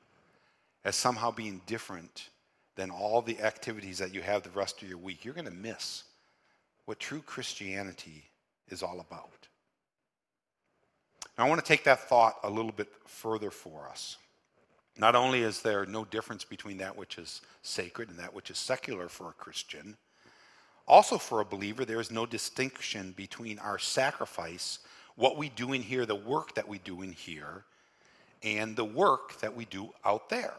as 0.84 0.96
somehow 0.96 1.32
being 1.32 1.62
different 1.66 2.30
than 2.76 2.90
all 2.90 3.22
the 3.22 3.40
activities 3.42 4.00
that 4.00 4.14
you 4.14 4.22
have 4.22 4.44
the 4.44 4.50
rest 4.52 4.82
of 4.82 4.90
your 4.90 4.98
week, 4.98 5.24
you're 5.24 5.34
going 5.34 5.46
to 5.46 5.52
miss 5.52 6.04
what 6.86 7.00
true 7.00 7.22
Christianity 7.22 8.24
is 8.70 8.82
all 8.82 9.00
about. 9.00 9.48
Now, 11.38 11.46
I 11.46 11.50
want 11.50 11.64
to 11.64 11.68
take 11.68 11.84
that 11.84 12.10
thought 12.10 12.38
a 12.44 12.50
little 12.50 12.72
bit 12.72 12.90
further 13.06 13.52
for 13.52 13.88
us. 13.88 14.18
Not 14.98 15.16
only 15.16 15.42
is 15.42 15.62
there 15.62 15.86
no 15.86 16.06
difference 16.06 16.44
between 16.44 16.78
that 16.78 16.98
which 16.98 17.18
is 17.18 17.42
sacred 17.62 18.10
and 18.10 18.20
that 18.20 18.34
which 18.34 18.52
is 18.52 18.58
secular 18.58 19.08
for 19.08 19.30
a 19.30 19.34
Christian, 19.34 19.96
also 20.88 21.18
for 21.18 21.42
a 21.42 21.46
believer, 21.46 21.86
there 21.86 22.00
is 22.00 22.12
no 22.12 22.26
distinction 22.26 23.14
between 23.16 23.60
our 23.60 23.80
sacrifice, 23.80 24.80
what 25.16 25.38
we 25.38 25.50
do 25.50 25.74
in 25.74 25.82
here, 25.82 26.06
the 26.06 26.16
work 26.16 26.56
that 26.56 26.68
we 26.68 26.80
do 26.80 27.02
in 27.02 27.12
here, 27.12 27.64
and 28.44 28.76
the 28.76 28.86
work 28.86 29.40
that 29.40 29.56
we 29.56 29.66
do 29.66 29.90
out 30.04 30.30
there. 30.30 30.54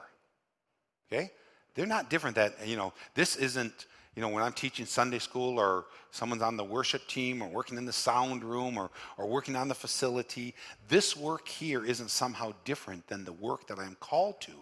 Okay? 1.10 1.30
They're 1.74 1.86
not 1.86 2.10
different 2.10 2.36
that, 2.36 2.66
you 2.66 2.76
know, 2.76 2.92
this 3.14 3.36
isn't 3.36 3.86
you 4.14 4.20
know, 4.20 4.28
when 4.28 4.42
I'm 4.42 4.52
teaching 4.52 4.84
Sunday 4.84 5.18
school 5.18 5.58
or 5.58 5.86
someone's 6.10 6.42
on 6.42 6.58
the 6.58 6.64
worship 6.64 7.06
team 7.06 7.40
or 7.40 7.48
working 7.48 7.78
in 7.78 7.86
the 7.86 7.92
sound 7.92 8.44
room 8.44 8.76
or, 8.76 8.90
or 9.16 9.26
working 9.26 9.56
on 9.56 9.68
the 9.68 9.74
facility, 9.74 10.54
this 10.88 11.16
work 11.16 11.48
here 11.48 11.84
isn't 11.84 12.10
somehow 12.10 12.52
different 12.64 13.06
than 13.06 13.24
the 13.24 13.32
work 13.32 13.66
that 13.68 13.78
I'm 13.78 13.96
called 14.00 14.40
to 14.42 14.52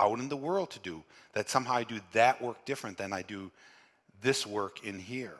out 0.00 0.18
in 0.18 0.30
the 0.30 0.36
world 0.36 0.70
to 0.70 0.78
do. 0.78 1.02
That 1.34 1.50
somehow 1.50 1.74
I 1.74 1.84
do 1.84 2.00
that 2.14 2.40
work 2.40 2.64
different 2.64 2.96
than 2.96 3.12
I 3.12 3.20
do 3.20 3.50
this 4.22 4.46
work 4.46 4.84
in 4.84 4.98
here. 4.98 5.36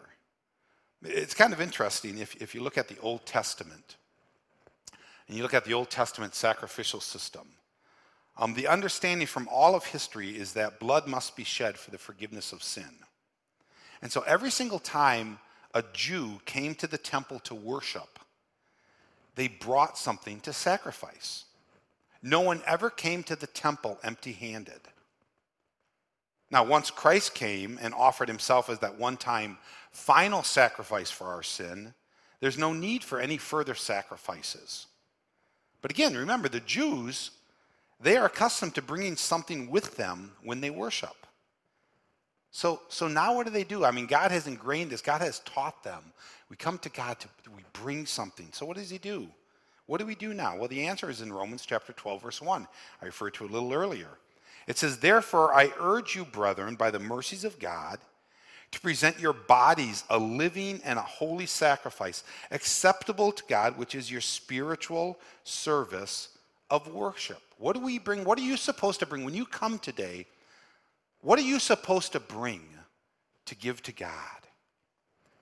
It's 1.02 1.34
kind 1.34 1.52
of 1.52 1.60
interesting 1.60 2.18
if, 2.18 2.40
if 2.40 2.54
you 2.54 2.62
look 2.62 2.78
at 2.78 2.88
the 2.88 2.98
Old 3.00 3.26
Testament 3.26 3.96
and 5.28 5.36
you 5.36 5.42
look 5.42 5.54
at 5.54 5.64
the 5.64 5.74
Old 5.74 5.90
Testament 5.90 6.34
sacrificial 6.34 7.00
system. 7.00 7.46
Um, 8.36 8.54
the 8.54 8.66
understanding 8.66 9.26
from 9.26 9.48
all 9.50 9.74
of 9.74 9.84
history 9.84 10.30
is 10.30 10.54
that 10.54 10.80
blood 10.80 11.06
must 11.06 11.36
be 11.36 11.44
shed 11.44 11.78
for 11.78 11.90
the 11.90 11.98
forgiveness 11.98 12.52
of 12.52 12.62
sin. 12.62 12.90
And 14.02 14.10
so 14.10 14.22
every 14.22 14.50
single 14.50 14.78
time 14.78 15.38
a 15.72 15.84
Jew 15.92 16.40
came 16.44 16.74
to 16.76 16.86
the 16.86 16.98
temple 16.98 17.38
to 17.40 17.54
worship, 17.54 18.18
they 19.34 19.48
brought 19.48 19.98
something 19.98 20.40
to 20.40 20.52
sacrifice. 20.52 21.44
No 22.22 22.40
one 22.40 22.62
ever 22.66 22.90
came 22.90 23.22
to 23.24 23.36
the 23.36 23.46
temple 23.46 23.98
empty 24.02 24.32
handed. 24.32 24.80
Now, 26.54 26.62
once 26.62 26.88
Christ 26.88 27.34
came 27.34 27.80
and 27.82 27.92
offered 27.92 28.28
himself 28.28 28.70
as 28.70 28.78
that 28.78 28.96
one 28.96 29.16
time 29.16 29.58
final 29.90 30.44
sacrifice 30.44 31.10
for 31.10 31.26
our 31.26 31.42
sin, 31.42 31.94
there's 32.38 32.56
no 32.56 32.72
need 32.72 33.02
for 33.02 33.18
any 33.18 33.38
further 33.38 33.74
sacrifices. 33.74 34.86
But 35.82 35.90
again, 35.90 36.16
remember, 36.16 36.48
the 36.48 36.60
Jews, 36.60 37.32
they 38.00 38.16
are 38.16 38.26
accustomed 38.26 38.76
to 38.76 38.82
bringing 38.82 39.16
something 39.16 39.68
with 39.68 39.96
them 39.96 40.30
when 40.44 40.60
they 40.60 40.70
worship. 40.70 41.26
So, 42.52 42.82
so 42.88 43.08
now 43.08 43.34
what 43.34 43.46
do 43.46 43.52
they 43.52 43.64
do? 43.64 43.84
I 43.84 43.90
mean, 43.90 44.06
God 44.06 44.30
has 44.30 44.46
ingrained 44.46 44.92
this. 44.92 45.02
God 45.02 45.22
has 45.22 45.40
taught 45.40 45.82
them. 45.82 46.12
We 46.50 46.54
come 46.54 46.78
to 46.78 46.88
God 46.88 47.18
to 47.18 47.28
we 47.56 47.64
bring 47.72 48.06
something. 48.06 48.50
So 48.52 48.64
what 48.64 48.76
does 48.76 48.90
he 48.90 48.98
do? 48.98 49.26
What 49.86 49.98
do 49.98 50.06
we 50.06 50.14
do 50.14 50.32
now? 50.32 50.56
Well, 50.56 50.68
the 50.68 50.86
answer 50.86 51.10
is 51.10 51.20
in 51.20 51.32
Romans 51.32 51.66
chapter 51.66 51.92
12, 51.92 52.22
verse 52.22 52.40
1. 52.40 52.68
I 53.02 53.06
referred 53.06 53.34
to 53.34 53.44
a 53.44 53.48
little 53.48 53.72
earlier. 53.72 54.18
It 54.66 54.78
says, 54.78 54.98
Therefore, 54.98 55.54
I 55.54 55.72
urge 55.78 56.14
you, 56.14 56.24
brethren, 56.24 56.74
by 56.74 56.90
the 56.90 56.98
mercies 56.98 57.44
of 57.44 57.58
God, 57.58 57.98
to 58.70 58.80
present 58.80 59.20
your 59.20 59.32
bodies 59.32 60.04
a 60.10 60.18
living 60.18 60.80
and 60.84 60.98
a 60.98 61.02
holy 61.02 61.46
sacrifice, 61.46 62.24
acceptable 62.50 63.30
to 63.32 63.42
God, 63.48 63.78
which 63.78 63.94
is 63.94 64.10
your 64.10 64.20
spiritual 64.20 65.18
service 65.44 66.30
of 66.70 66.92
worship. 66.92 67.40
What 67.58 67.74
do 67.74 67.80
we 67.80 67.98
bring? 67.98 68.24
What 68.24 68.38
are 68.38 68.42
you 68.42 68.56
supposed 68.56 69.00
to 69.00 69.06
bring? 69.06 69.24
When 69.24 69.34
you 69.34 69.46
come 69.46 69.78
today, 69.78 70.26
what 71.20 71.38
are 71.38 71.42
you 71.42 71.58
supposed 71.58 72.12
to 72.12 72.20
bring 72.20 72.62
to 73.46 73.54
give 73.54 73.82
to 73.84 73.92
God? 73.92 74.10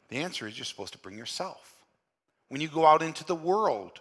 The 0.09 0.19
answer 0.19 0.47
is 0.47 0.59
you're 0.59 0.67
supposed 0.67 0.93
to 0.93 0.99
bring 0.99 1.17
yourself. 1.17 1.75
When 2.49 2.61
you 2.61 2.69
go 2.69 2.85
out 2.85 3.01
into 3.01 3.25
the 3.25 3.35
world, 3.35 4.01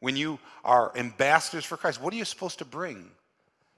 when 0.00 0.14
you 0.14 0.38
are 0.62 0.92
ambassadors 0.94 1.64
for 1.64 1.78
Christ, 1.78 2.02
what 2.02 2.12
are 2.12 2.16
you 2.18 2.24
supposed 2.26 2.58
to 2.58 2.66
bring? 2.66 3.10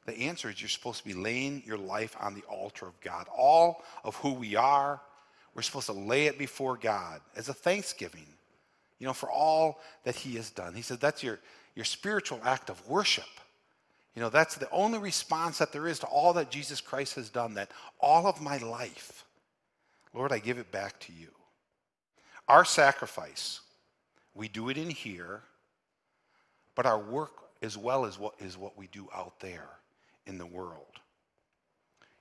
The 0.07 0.19
answer 0.19 0.51
is 0.51 0.61
you're 0.61 0.69
supposed 0.69 0.99
to 0.99 1.05
be 1.05 1.15
laying 1.15 1.63
your 1.65 1.79
life 1.79 2.17
on 2.21 2.35
the 2.35 2.43
altar 2.43 2.87
of 2.87 3.01
God. 3.01 3.27
All 3.35 3.83
of 4.03 4.17
who 4.17 4.33
we 4.35 4.55
are, 4.55 5.01
we're 5.55 5.63
supposed 5.63 5.87
to 5.87 5.93
lay 5.93 6.27
it 6.27 6.39
before 6.39 6.77
God 6.77 7.21
as 7.37 7.49
a 7.49 7.55
thanksgiving, 7.55 8.27
you 8.99 9.07
know, 9.07 9.15
for 9.15 9.31
all 9.31 9.81
that 10.05 10.15
He 10.15 10.37
has 10.37 10.51
done. 10.51 10.75
He 10.75 10.83
said 10.83 11.01
that's 11.01 11.23
your, 11.23 11.39
your 11.75 11.87
spiritual 11.87 12.41
act 12.45 12.69
of 12.69 12.87
worship. 12.87 13.25
You 14.15 14.21
know, 14.21 14.29
that's 14.29 14.57
the 14.57 14.71
only 14.71 14.99
response 14.99 15.59
that 15.59 15.73
there 15.73 15.89
is 15.89 16.01
to 16.01 16.07
all 16.07 16.35
that 16.35 16.51
Jesus 16.51 16.81
Christ 16.81 17.15
has 17.15 17.31
done, 17.31 17.55
that 17.55 17.71
all 17.99 18.27
of 18.27 18.43
my 18.43 18.59
life, 18.59 19.25
Lord, 20.13 20.33
I 20.33 20.39
give 20.39 20.59
it 20.59 20.71
back 20.71 21.01
to 21.01 21.13
you. 21.13 21.29
Our 22.47 22.65
sacrifice, 22.65 23.61
we 24.35 24.49
do 24.49 24.69
it 24.69 24.77
in 24.77 24.91
here, 24.91 25.41
but 26.75 26.85
our 26.85 26.99
work 26.99 27.33
as 27.63 27.79
well 27.79 28.05
as 28.05 28.19
what 28.19 28.35
is 28.39 28.59
what 28.59 28.77
we 28.77 28.87
do 28.89 29.09
out 29.15 29.41
there 29.41 29.69
in 30.27 30.39
the 30.39 30.47
world. 30.47 31.01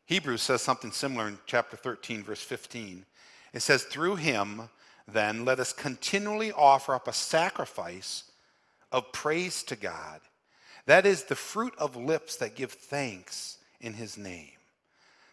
Hebrews 0.05 0.41
says 0.41 0.61
something 0.61 0.91
similar 0.91 1.27
in 1.27 1.39
chapter 1.45 1.77
13, 1.77 2.23
verse 2.23 2.41
15. 2.41 3.05
It 3.53 3.61
says, 3.61 3.83
Through 3.83 4.17
him, 4.17 4.69
then, 5.07 5.45
let 5.45 5.59
us 5.59 5.73
continually 5.73 6.51
offer 6.51 6.93
up 6.93 7.07
a 7.07 7.13
sacrifice 7.13 8.23
of 8.91 9.11
praise 9.11 9.63
to 9.63 9.75
God 9.75 10.21
that 10.85 11.05
is 11.05 11.23
the 11.23 11.35
fruit 11.35 11.73
of 11.77 11.95
lips 11.95 12.37
that 12.37 12.55
give 12.55 12.71
thanks 12.71 13.57
in 13.79 13.93
his 13.93 14.17
name. 14.17 14.51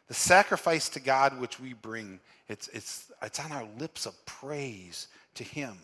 The 0.08 0.14
sacrifice 0.14 0.88
to 0.90 1.00
God 1.00 1.40
which 1.40 1.60
we 1.60 1.72
bring, 1.72 2.20
it's, 2.48 2.68
it's, 2.68 3.10
it's 3.22 3.40
on 3.40 3.52
our 3.52 3.66
lips 3.78 4.06
of 4.06 4.24
praise 4.26 5.08
to 5.34 5.44
him. 5.44 5.76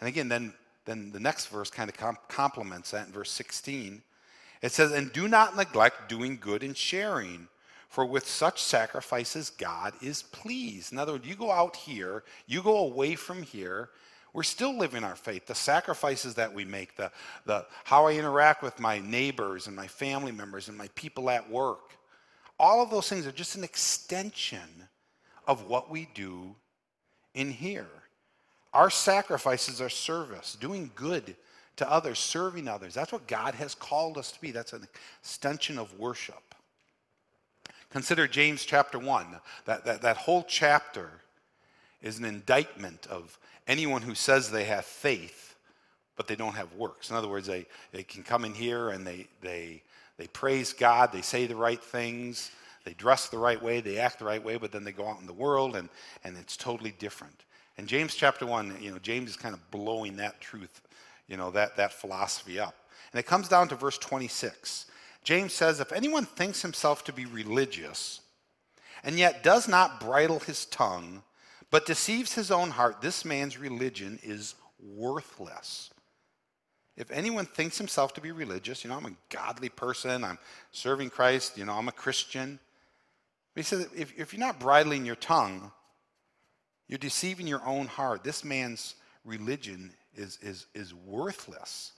And 0.00 0.08
again, 0.08 0.28
then, 0.28 0.54
then 0.84 1.12
the 1.12 1.20
next 1.20 1.46
verse 1.46 1.70
kind 1.70 1.88
of 1.88 1.96
com- 1.96 2.18
complements 2.28 2.90
that 2.90 3.06
in 3.06 3.12
verse 3.12 3.30
16. 3.30 4.02
It 4.62 4.72
says, 4.72 4.92
And 4.92 5.12
do 5.12 5.28
not 5.28 5.56
neglect 5.56 6.08
doing 6.08 6.38
good 6.40 6.62
and 6.62 6.76
sharing, 6.76 7.48
for 7.88 8.06
with 8.06 8.26
such 8.26 8.62
sacrifices 8.62 9.50
God 9.50 9.92
is 10.00 10.22
pleased. 10.22 10.92
In 10.92 10.98
other 10.98 11.12
words, 11.12 11.26
you 11.26 11.34
go 11.34 11.50
out 11.50 11.76
here, 11.76 12.22
you 12.46 12.62
go 12.62 12.78
away 12.78 13.16
from 13.16 13.42
here, 13.42 13.90
we're 14.32 14.44
still 14.44 14.74
living 14.74 15.04
our 15.04 15.16
faith. 15.16 15.46
The 15.46 15.54
sacrifices 15.54 16.34
that 16.36 16.54
we 16.54 16.64
make, 16.64 16.96
the, 16.96 17.12
the, 17.44 17.66
how 17.84 18.06
I 18.06 18.14
interact 18.14 18.62
with 18.62 18.80
my 18.80 18.98
neighbors 18.98 19.66
and 19.66 19.76
my 19.76 19.86
family 19.86 20.32
members 20.32 20.68
and 20.68 20.78
my 20.78 20.88
people 20.94 21.28
at 21.28 21.50
work, 21.50 21.92
all 22.58 22.82
of 22.82 22.90
those 22.90 23.08
things 23.08 23.26
are 23.26 23.32
just 23.32 23.56
an 23.56 23.64
extension 23.64 24.88
of 25.46 25.66
what 25.66 25.90
we 25.90 26.08
do 26.14 26.54
in 27.34 27.50
here. 27.50 27.88
Our 28.72 28.88
sacrifices 28.88 29.82
are 29.82 29.90
service, 29.90 30.56
doing 30.58 30.90
good 30.94 31.36
to 31.82 31.90
others, 31.90 32.18
serving 32.18 32.68
others. 32.68 32.94
That's 32.94 33.12
what 33.12 33.26
God 33.26 33.54
has 33.56 33.74
called 33.74 34.16
us 34.16 34.30
to 34.32 34.40
be. 34.40 34.52
That's 34.52 34.72
an 34.72 34.86
extension 35.20 35.78
of 35.78 35.98
worship. 35.98 36.54
Consider 37.90 38.28
James 38.28 38.64
chapter 38.64 38.98
1. 38.98 39.26
That, 39.66 39.84
that, 39.84 40.02
that 40.02 40.16
whole 40.16 40.44
chapter 40.44 41.10
is 42.00 42.18
an 42.18 42.24
indictment 42.24 43.06
of 43.08 43.36
anyone 43.66 44.00
who 44.00 44.14
says 44.14 44.50
they 44.50 44.64
have 44.64 44.84
faith, 44.84 45.56
but 46.16 46.28
they 46.28 46.36
don't 46.36 46.54
have 46.54 46.72
works. 46.74 47.10
In 47.10 47.16
other 47.16 47.28
words, 47.28 47.48
they, 47.48 47.66
they 47.90 48.04
can 48.04 48.22
come 48.22 48.44
in 48.44 48.54
here 48.54 48.90
and 48.90 49.04
they, 49.04 49.26
they, 49.40 49.82
they 50.16 50.28
praise 50.28 50.72
God, 50.72 51.12
they 51.12 51.20
say 51.20 51.46
the 51.46 51.56
right 51.56 51.82
things, 51.82 52.52
they 52.84 52.94
dress 52.94 53.28
the 53.28 53.38
right 53.38 53.60
way, 53.60 53.80
they 53.80 53.98
act 53.98 54.20
the 54.20 54.24
right 54.24 54.42
way, 54.42 54.56
but 54.56 54.70
then 54.70 54.84
they 54.84 54.92
go 54.92 55.08
out 55.08 55.20
in 55.20 55.26
the 55.26 55.32
world 55.32 55.74
and, 55.74 55.88
and 56.22 56.36
it's 56.38 56.56
totally 56.56 56.94
different. 56.98 57.44
And 57.76 57.88
James 57.88 58.14
chapter 58.14 58.46
1, 58.46 58.76
you 58.80 58.92
know, 58.92 58.98
James 58.98 59.30
is 59.30 59.36
kind 59.36 59.54
of 59.54 59.70
blowing 59.70 60.16
that 60.16 60.40
truth, 60.40 60.80
you 61.32 61.38
know, 61.38 61.50
that, 61.50 61.78
that 61.78 61.94
philosophy 61.94 62.60
up. 62.60 62.74
And 63.10 63.18
it 63.18 63.24
comes 63.24 63.48
down 63.48 63.66
to 63.68 63.74
verse 63.74 63.96
26. 63.96 64.84
James 65.24 65.54
says, 65.54 65.80
If 65.80 65.90
anyone 65.90 66.26
thinks 66.26 66.60
himself 66.60 67.04
to 67.04 67.12
be 67.12 67.24
religious 67.24 68.20
and 69.02 69.18
yet 69.18 69.42
does 69.42 69.66
not 69.66 69.98
bridle 69.98 70.40
his 70.40 70.66
tongue, 70.66 71.22
but 71.70 71.86
deceives 71.86 72.34
his 72.34 72.50
own 72.50 72.68
heart, 72.68 73.00
this 73.00 73.24
man's 73.24 73.58
religion 73.58 74.18
is 74.22 74.54
worthless. 74.78 75.88
If 76.98 77.10
anyone 77.10 77.46
thinks 77.46 77.78
himself 77.78 78.12
to 78.14 78.20
be 78.20 78.30
religious, 78.30 78.84
you 78.84 78.90
know, 78.90 78.98
I'm 78.98 79.06
a 79.06 79.16
godly 79.30 79.70
person, 79.70 80.24
I'm 80.24 80.38
serving 80.70 81.08
Christ, 81.08 81.56
you 81.56 81.64
know, 81.64 81.72
I'm 81.72 81.88
a 81.88 81.92
Christian. 81.92 82.60
But 83.54 83.60
he 83.60 83.64
says, 83.64 83.88
if, 83.96 84.18
if 84.18 84.34
you're 84.34 84.40
not 84.40 84.60
bridling 84.60 85.06
your 85.06 85.16
tongue, 85.16 85.72
you're 86.88 86.98
deceiving 86.98 87.46
your 87.46 87.64
own 87.64 87.86
heart. 87.86 88.22
This 88.22 88.44
man's 88.44 88.96
religion 89.24 89.94
is, 90.16 90.38
is, 90.42 90.66
is 90.74 90.94
worthless. 90.94 91.92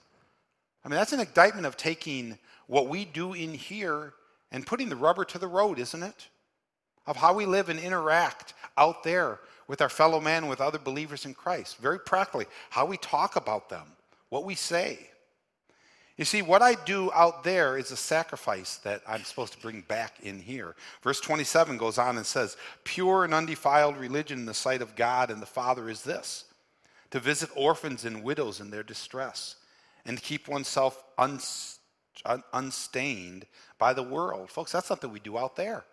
I 0.84 0.88
mean, 0.88 0.96
that's 0.96 1.12
an 1.12 1.20
indictment 1.20 1.66
of 1.66 1.76
taking 1.76 2.38
what 2.66 2.88
we 2.88 3.04
do 3.04 3.32
in 3.32 3.54
here 3.54 4.14
and 4.52 4.66
putting 4.66 4.88
the 4.88 4.96
rubber 4.96 5.24
to 5.24 5.38
the 5.38 5.46
road, 5.46 5.78
isn't 5.78 6.02
it? 6.02 6.28
Of 7.06 7.16
how 7.16 7.34
we 7.34 7.46
live 7.46 7.68
and 7.68 7.80
interact 7.80 8.54
out 8.76 9.02
there 9.02 9.40
with 9.66 9.80
our 9.80 9.88
fellow 9.88 10.20
man, 10.20 10.46
with 10.46 10.60
other 10.60 10.78
believers 10.78 11.24
in 11.24 11.34
Christ. 11.34 11.78
Very 11.78 11.98
practically, 11.98 12.46
how 12.70 12.84
we 12.86 12.96
talk 12.98 13.36
about 13.36 13.68
them, 13.68 13.86
what 14.28 14.44
we 14.44 14.54
say. 14.54 14.98
You 16.16 16.24
see, 16.24 16.42
what 16.42 16.62
I 16.62 16.76
do 16.84 17.10
out 17.12 17.42
there 17.42 17.76
is 17.76 17.90
a 17.90 17.96
sacrifice 17.96 18.76
that 18.78 19.02
I'm 19.06 19.24
supposed 19.24 19.52
to 19.54 19.60
bring 19.60 19.80
back 19.88 20.14
in 20.22 20.38
here. 20.38 20.76
Verse 21.02 21.20
27 21.20 21.76
goes 21.76 21.98
on 21.98 22.16
and 22.16 22.26
says, 22.26 22.56
Pure 22.84 23.24
and 23.24 23.34
undefiled 23.34 23.96
religion 23.96 24.38
in 24.38 24.46
the 24.46 24.54
sight 24.54 24.80
of 24.80 24.94
God 24.94 25.30
and 25.30 25.42
the 25.42 25.46
Father 25.46 25.88
is 25.88 26.02
this 26.02 26.44
to 27.14 27.20
visit 27.20 27.48
orphans 27.54 28.04
and 28.04 28.24
widows 28.24 28.58
in 28.58 28.70
their 28.70 28.82
distress, 28.82 29.54
and 30.04 30.20
keep 30.20 30.48
oneself 30.48 31.00
unstained 32.52 33.46
by 33.78 33.92
the 33.92 34.02
world. 34.02 34.50
Folks, 34.50 34.72
that's 34.72 34.88
something 34.88 35.12
we 35.12 35.20
do 35.20 35.38
out 35.38 35.54
there. 35.54 35.84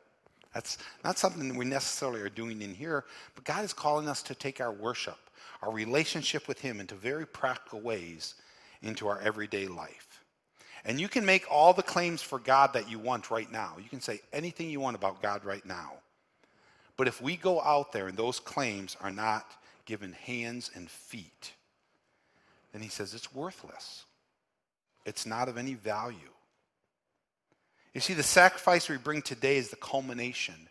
That's 0.51 0.79
not 1.03 1.19
something 1.19 1.47
that 1.47 1.55
we 1.55 1.63
necessarily 1.63 2.21
are 2.21 2.29
doing 2.29 2.63
in 2.63 2.73
here, 2.73 3.05
but 3.35 3.43
God 3.43 3.63
is 3.63 3.71
calling 3.71 4.09
us 4.09 4.23
to 4.23 4.33
take 4.33 4.59
our 4.59 4.71
worship, 4.71 5.19
our 5.61 5.71
relationship 5.71 6.47
with 6.47 6.59
Him, 6.59 6.79
into 6.79 6.95
very 6.95 7.27
practical 7.27 7.81
ways 7.81 8.33
into 8.81 9.07
our 9.07 9.21
everyday 9.21 9.67
life. 9.67 10.23
And 10.85 10.99
you 10.99 11.07
can 11.07 11.23
make 11.23 11.45
all 11.51 11.71
the 11.71 11.83
claims 11.83 12.23
for 12.23 12.39
God 12.39 12.73
that 12.73 12.89
you 12.89 12.97
want 12.97 13.29
right 13.29 13.51
now. 13.51 13.75
You 13.77 13.89
can 13.89 14.01
say 14.01 14.21
anything 14.33 14.71
you 14.71 14.79
want 14.79 14.97
about 14.97 15.21
God 15.21 15.45
right 15.45 15.67
now. 15.67 15.91
But 16.97 17.07
if 17.07 17.21
we 17.21 17.37
go 17.37 17.61
out 17.61 17.91
there 17.91 18.07
and 18.07 18.17
those 18.17 18.39
claims 18.39 18.97
are 18.99 19.11
not 19.11 19.45
given 19.91 20.13
hands 20.13 20.71
and 20.73 20.89
feet, 20.89 21.51
then 22.71 22.81
he 22.81 22.87
says 22.87 23.13
it's 23.13 23.35
worthless. 23.35 24.05
It's 25.05 25.25
not 25.25 25.49
of 25.49 25.57
any 25.57 25.73
value. 25.73 26.31
You 27.93 27.99
see, 27.99 28.13
the 28.13 28.23
sacrifice 28.23 28.87
we 28.87 28.95
bring 28.95 29.21
today 29.21 29.57
is 29.57 29.69
the 29.69 29.75
culmination 29.75 30.69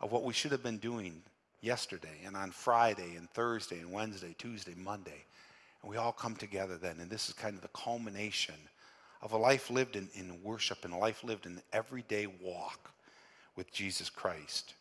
of 0.00 0.10
what 0.10 0.24
we 0.24 0.32
should 0.32 0.52
have 0.52 0.62
been 0.62 0.78
doing 0.78 1.20
yesterday 1.60 2.22
and 2.24 2.34
on 2.34 2.50
Friday 2.50 3.16
and 3.18 3.28
Thursday 3.28 3.78
and 3.80 3.92
Wednesday, 3.92 4.34
Tuesday, 4.38 4.72
Monday. 4.74 5.26
And 5.82 5.90
we 5.90 5.98
all 5.98 6.12
come 6.12 6.34
together 6.34 6.78
then, 6.78 6.96
and 6.98 7.10
this 7.10 7.28
is 7.28 7.34
kind 7.34 7.56
of 7.56 7.60
the 7.60 7.68
culmination 7.68 8.54
of 9.20 9.32
a 9.32 9.36
life 9.36 9.68
lived 9.68 9.96
in, 9.96 10.08
in 10.14 10.42
worship 10.42 10.86
and 10.86 10.94
a 10.94 10.96
life 10.96 11.22
lived 11.24 11.44
in 11.44 11.60
everyday 11.74 12.26
walk 12.42 12.90
with 13.54 13.70
Jesus 13.70 14.08
Christ. 14.08 14.72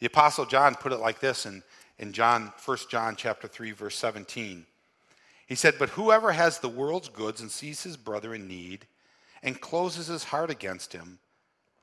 The 0.00 0.06
Apostle 0.06 0.46
John 0.46 0.74
put 0.74 0.90
it 0.90 0.98
like 0.98 1.20
this 1.20 1.46
in, 1.46 1.62
in 2.00 2.12
John, 2.12 2.50
1 2.64 2.78
John 2.88 3.14
chapter 3.14 3.46
3, 3.46 3.72
verse 3.72 3.96
17. 3.96 4.64
He 5.46 5.54
said, 5.54 5.74
But 5.78 5.90
whoever 5.90 6.32
has 6.32 6.58
the 6.58 6.68
world's 6.68 7.10
goods 7.10 7.42
and 7.42 7.50
sees 7.50 7.82
his 7.82 7.98
brother 7.98 8.34
in 8.34 8.48
need 8.48 8.86
and 9.42 9.60
closes 9.60 10.06
his 10.06 10.24
heart 10.24 10.50
against 10.50 10.94
him, 10.94 11.18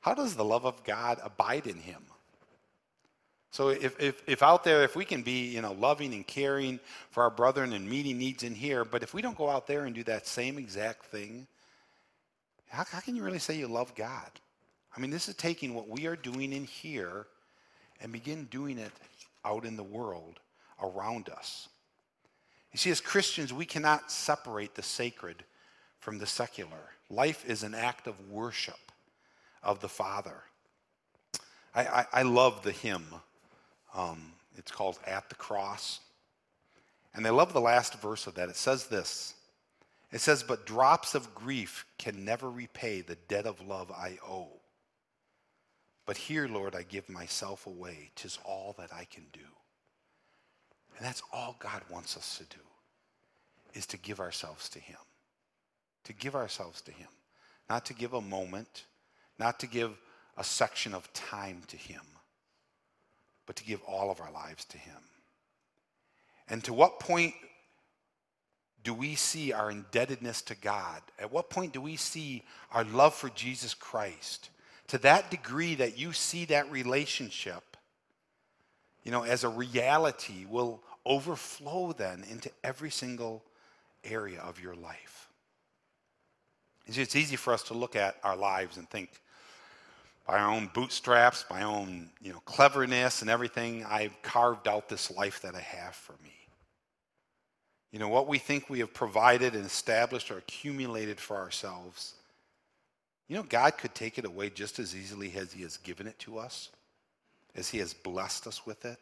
how 0.00 0.14
does 0.14 0.34
the 0.34 0.44
love 0.44 0.66
of 0.66 0.82
God 0.82 1.20
abide 1.22 1.68
in 1.68 1.76
him? 1.76 2.02
So 3.52 3.68
if, 3.68 3.98
if, 4.00 4.22
if 4.26 4.42
out 4.42 4.64
there, 4.64 4.82
if 4.82 4.96
we 4.96 5.04
can 5.04 5.22
be, 5.22 5.46
you 5.46 5.62
know, 5.62 5.72
loving 5.72 6.12
and 6.12 6.26
caring 6.26 6.80
for 7.10 7.22
our 7.22 7.30
brethren 7.30 7.72
and 7.72 7.88
meeting 7.88 8.18
needs 8.18 8.42
in 8.42 8.54
here, 8.54 8.84
but 8.84 9.04
if 9.04 9.14
we 9.14 9.22
don't 9.22 9.38
go 9.38 9.48
out 9.48 9.68
there 9.68 9.84
and 9.84 9.94
do 9.94 10.02
that 10.04 10.26
same 10.26 10.58
exact 10.58 11.06
thing, 11.06 11.46
how, 12.68 12.84
how 12.90 12.98
can 12.98 13.14
you 13.14 13.22
really 13.22 13.38
say 13.38 13.56
you 13.56 13.68
love 13.68 13.94
God? 13.94 14.30
I 14.96 15.00
mean, 15.00 15.12
this 15.12 15.28
is 15.28 15.36
taking 15.36 15.74
what 15.74 15.88
we 15.88 16.06
are 16.06 16.16
doing 16.16 16.52
in 16.52 16.64
here 16.64 17.26
and 18.00 18.12
begin 18.12 18.44
doing 18.50 18.78
it 18.78 18.92
out 19.48 19.64
in 19.64 19.76
the 19.76 19.82
world 19.82 20.40
around 20.82 21.28
us. 21.30 21.68
You 22.72 22.78
see, 22.78 22.90
as 22.90 23.00
Christians, 23.00 23.52
we 23.52 23.64
cannot 23.64 24.12
separate 24.12 24.74
the 24.74 24.82
sacred 24.82 25.44
from 26.00 26.18
the 26.18 26.26
secular. 26.26 26.92
Life 27.10 27.48
is 27.48 27.62
an 27.62 27.74
act 27.74 28.06
of 28.06 28.30
worship 28.30 28.92
of 29.62 29.80
the 29.80 29.88
Father. 29.88 30.42
I, 31.74 31.86
I, 31.86 32.06
I 32.12 32.22
love 32.22 32.62
the 32.62 32.72
hymn. 32.72 33.06
Um, 33.94 34.32
it's 34.56 34.70
called 34.70 34.98
At 35.06 35.28
the 35.28 35.34
Cross. 35.34 36.00
And 37.14 37.26
I 37.26 37.30
love 37.30 37.52
the 37.52 37.60
last 37.60 38.00
verse 38.00 38.26
of 38.26 38.34
that. 38.34 38.48
It 38.48 38.56
says 38.56 38.86
this 38.86 39.34
it 40.12 40.20
says, 40.20 40.42
But 40.42 40.66
drops 40.66 41.14
of 41.14 41.34
grief 41.34 41.84
can 41.98 42.24
never 42.24 42.50
repay 42.50 43.00
the 43.00 43.16
debt 43.28 43.46
of 43.46 43.66
love 43.66 43.90
I 43.90 44.18
owe. 44.26 44.48
But 46.08 46.16
here, 46.16 46.48
Lord, 46.48 46.74
I 46.74 46.84
give 46.84 47.06
myself 47.10 47.66
away. 47.66 48.12
Tis 48.16 48.38
all 48.42 48.74
that 48.78 48.94
I 48.94 49.04
can 49.04 49.26
do. 49.34 49.44
And 50.96 51.06
that's 51.06 51.22
all 51.34 51.54
God 51.58 51.82
wants 51.90 52.16
us 52.16 52.38
to 52.38 52.44
do, 52.44 52.62
is 53.74 53.84
to 53.88 53.98
give 53.98 54.18
ourselves 54.18 54.70
to 54.70 54.78
Him. 54.78 54.96
To 56.04 56.14
give 56.14 56.34
ourselves 56.34 56.80
to 56.80 56.92
Him. 56.92 57.08
Not 57.68 57.84
to 57.84 57.92
give 57.92 58.14
a 58.14 58.22
moment, 58.22 58.86
not 59.38 59.60
to 59.60 59.66
give 59.66 59.98
a 60.38 60.44
section 60.44 60.94
of 60.94 61.12
time 61.12 61.60
to 61.66 61.76
Him, 61.76 62.00
but 63.44 63.56
to 63.56 63.64
give 63.64 63.82
all 63.82 64.10
of 64.10 64.22
our 64.22 64.32
lives 64.32 64.64
to 64.64 64.78
Him. 64.78 65.02
And 66.48 66.64
to 66.64 66.72
what 66.72 67.00
point 67.00 67.34
do 68.82 68.94
we 68.94 69.14
see 69.14 69.52
our 69.52 69.70
indebtedness 69.70 70.40
to 70.40 70.54
God? 70.54 71.02
At 71.18 71.30
what 71.30 71.50
point 71.50 71.74
do 71.74 71.82
we 71.82 71.96
see 71.96 72.44
our 72.72 72.84
love 72.84 73.14
for 73.14 73.28
Jesus 73.28 73.74
Christ? 73.74 74.48
To 74.88 74.98
that 74.98 75.30
degree 75.30 75.74
that 75.76 75.98
you 75.98 76.12
see 76.12 76.46
that 76.46 76.70
relationship, 76.70 77.76
you 79.04 79.12
know, 79.12 79.22
as 79.22 79.44
a 79.44 79.48
reality 79.48 80.46
will 80.48 80.82
overflow 81.04 81.92
then 81.92 82.24
into 82.30 82.50
every 82.64 82.90
single 82.90 83.42
area 84.04 84.40
of 84.40 84.60
your 84.60 84.74
life. 84.74 85.28
It's 86.86 87.16
easy 87.16 87.36
for 87.36 87.52
us 87.52 87.62
to 87.64 87.74
look 87.74 87.96
at 87.96 88.16
our 88.24 88.36
lives 88.36 88.78
and 88.78 88.88
think, 88.88 89.10
by 90.26 90.38
our 90.38 90.50
own 90.50 90.70
bootstraps, 90.74 91.42
by 91.42 91.62
own 91.62 92.10
you 92.20 92.32
know, 92.32 92.40
cleverness 92.40 93.22
and 93.22 93.30
everything, 93.30 93.84
I've 93.84 94.20
carved 94.22 94.68
out 94.68 94.88
this 94.88 95.10
life 95.10 95.40
that 95.42 95.54
I 95.54 95.60
have 95.60 95.94
for 95.94 96.14
me. 96.22 96.34
You 97.92 97.98
know, 97.98 98.08
what 98.08 98.26
we 98.26 98.38
think 98.38 98.68
we 98.68 98.80
have 98.80 98.92
provided 98.92 99.54
and 99.54 99.64
established 99.64 100.30
or 100.30 100.38
accumulated 100.38 101.18
for 101.18 101.36
ourselves, 101.36 102.14
you 103.28 103.36
know, 103.36 103.42
God 103.42 103.78
could 103.78 103.94
take 103.94 104.18
it 104.18 104.24
away 104.24 104.50
just 104.50 104.78
as 104.78 104.96
easily 104.96 105.32
as 105.36 105.52
He 105.52 105.62
has 105.62 105.76
given 105.76 106.06
it 106.06 106.18
to 106.20 106.38
us, 106.38 106.70
as 107.54 107.68
He 107.68 107.78
has 107.78 107.94
blessed 107.94 108.46
us 108.46 108.66
with 108.66 108.84
it. 108.84 108.98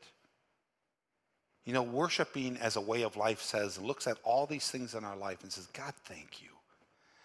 You 1.65 1.73
know, 1.73 1.83
worshiping 1.83 2.57
as 2.59 2.77
a 2.77 2.81
way 2.81 3.03
of 3.03 3.17
life 3.17 3.41
says, 3.41 3.81
looks 3.81 4.07
at 4.07 4.19
all 4.23 4.47
these 4.47 4.71
things 4.71 4.95
in 4.95 5.05
our 5.05 5.17
life 5.17 5.43
and 5.43 5.51
says, 5.51 5.67
God, 5.67 5.95
thank 6.05 6.43
you. 6.43 6.51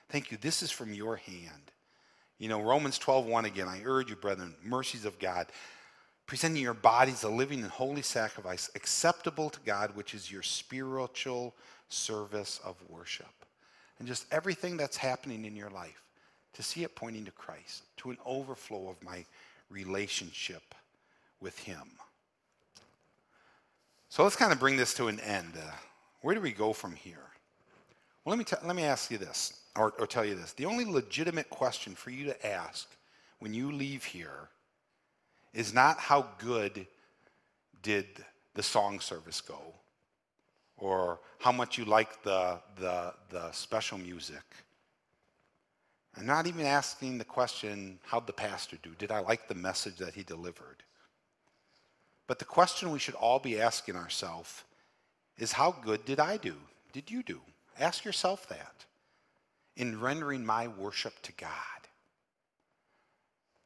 Thank 0.09 0.31
you. 0.31 0.37
This 0.39 0.63
is 0.63 0.71
from 0.71 0.93
your 0.93 1.15
hand. 1.17 1.71
You 2.39 2.49
know, 2.49 2.61
Romans 2.61 2.97
12, 2.97 3.27
1 3.27 3.45
again, 3.45 3.67
I 3.67 3.81
urge 3.85 4.09
you, 4.09 4.15
brethren, 4.15 4.55
mercies 4.63 5.05
of 5.05 5.19
God 5.19 5.47
presenting 6.31 6.63
your 6.63 6.73
bodies 6.73 7.23
a 7.23 7.29
living 7.29 7.59
and 7.61 7.69
holy 7.69 8.01
sacrifice 8.01 8.69
acceptable 8.73 9.49
to 9.49 9.59
God, 9.65 9.93
which 9.97 10.13
is 10.13 10.31
your 10.31 10.41
spiritual 10.41 11.53
service 11.89 12.61
of 12.63 12.77
worship. 12.87 13.27
And 13.99 14.07
just 14.07 14.25
everything 14.31 14.77
that's 14.77 14.95
happening 14.95 15.43
in 15.43 15.57
your 15.57 15.69
life, 15.69 16.01
to 16.53 16.63
see 16.63 16.83
it 16.83 16.95
pointing 16.95 17.25
to 17.25 17.31
Christ, 17.31 17.83
to 17.97 18.11
an 18.11 18.17
overflow 18.25 18.89
of 18.89 19.01
my 19.03 19.25
relationship 19.69 20.75
with 21.39 21.57
Him. 21.59 21.83
So 24.09 24.23
let's 24.23 24.35
kind 24.35 24.51
of 24.51 24.59
bring 24.59 24.75
this 24.75 24.93
to 24.95 25.07
an 25.07 25.19
end. 25.21 25.53
Uh, 25.55 25.71
where 26.21 26.35
do 26.35 26.41
we 26.41 26.51
go 26.51 26.73
from 26.73 26.93
here? 26.93 27.17
Well, 28.23 28.35
let 28.35 28.37
me, 28.37 28.43
t- 28.43 28.67
let 28.67 28.75
me 28.75 28.83
ask 28.83 29.09
you 29.09 29.17
this, 29.17 29.61
or, 29.75 29.93
or 29.97 30.05
tell 30.05 30.25
you 30.25 30.35
this. 30.35 30.53
The 30.53 30.65
only 30.65 30.85
legitimate 30.85 31.49
question 31.49 31.95
for 31.95 32.11
you 32.11 32.25
to 32.25 32.45
ask 32.45 32.87
when 33.39 33.53
you 33.53 33.71
leave 33.71 34.03
here 34.03 34.49
is 35.53 35.73
not 35.73 35.97
how 35.97 36.27
good 36.37 36.85
did 37.81 38.05
the 38.53 38.61
song 38.61 38.99
service 38.99 39.41
go 39.41 39.59
or 40.77 41.19
how 41.39 41.51
much 41.51 41.77
you 41.77 41.85
like 41.85 42.21
the, 42.23 42.59
the, 42.79 43.13
the 43.29 43.51
special 43.51 43.97
music. 43.97 44.43
I'm 46.17 46.25
not 46.25 46.47
even 46.47 46.65
asking 46.65 47.17
the 47.17 47.25
question, 47.25 47.99
how'd 48.03 48.27
the 48.27 48.33
pastor 48.33 48.77
do? 48.83 48.91
Did 48.97 49.11
I 49.11 49.19
like 49.19 49.47
the 49.47 49.55
message 49.55 49.97
that 49.97 50.13
he 50.13 50.23
delivered? 50.23 50.83
But 52.27 52.39
the 52.39 52.45
question 52.45 52.91
we 52.91 52.99
should 52.99 53.15
all 53.15 53.39
be 53.39 53.59
asking 53.59 53.95
ourselves 53.95 54.63
is 55.37 55.53
how 55.53 55.71
good 55.71 56.05
did 56.05 56.19
I 56.19 56.37
do? 56.37 56.55
Did 56.93 57.09
you 57.09 57.23
do? 57.23 57.39
Ask 57.79 58.05
yourself 58.05 58.47
that 58.49 58.85
in 59.77 59.99
rendering 59.99 60.45
my 60.45 60.67
worship 60.67 61.21
to 61.23 61.31
God. 61.33 61.49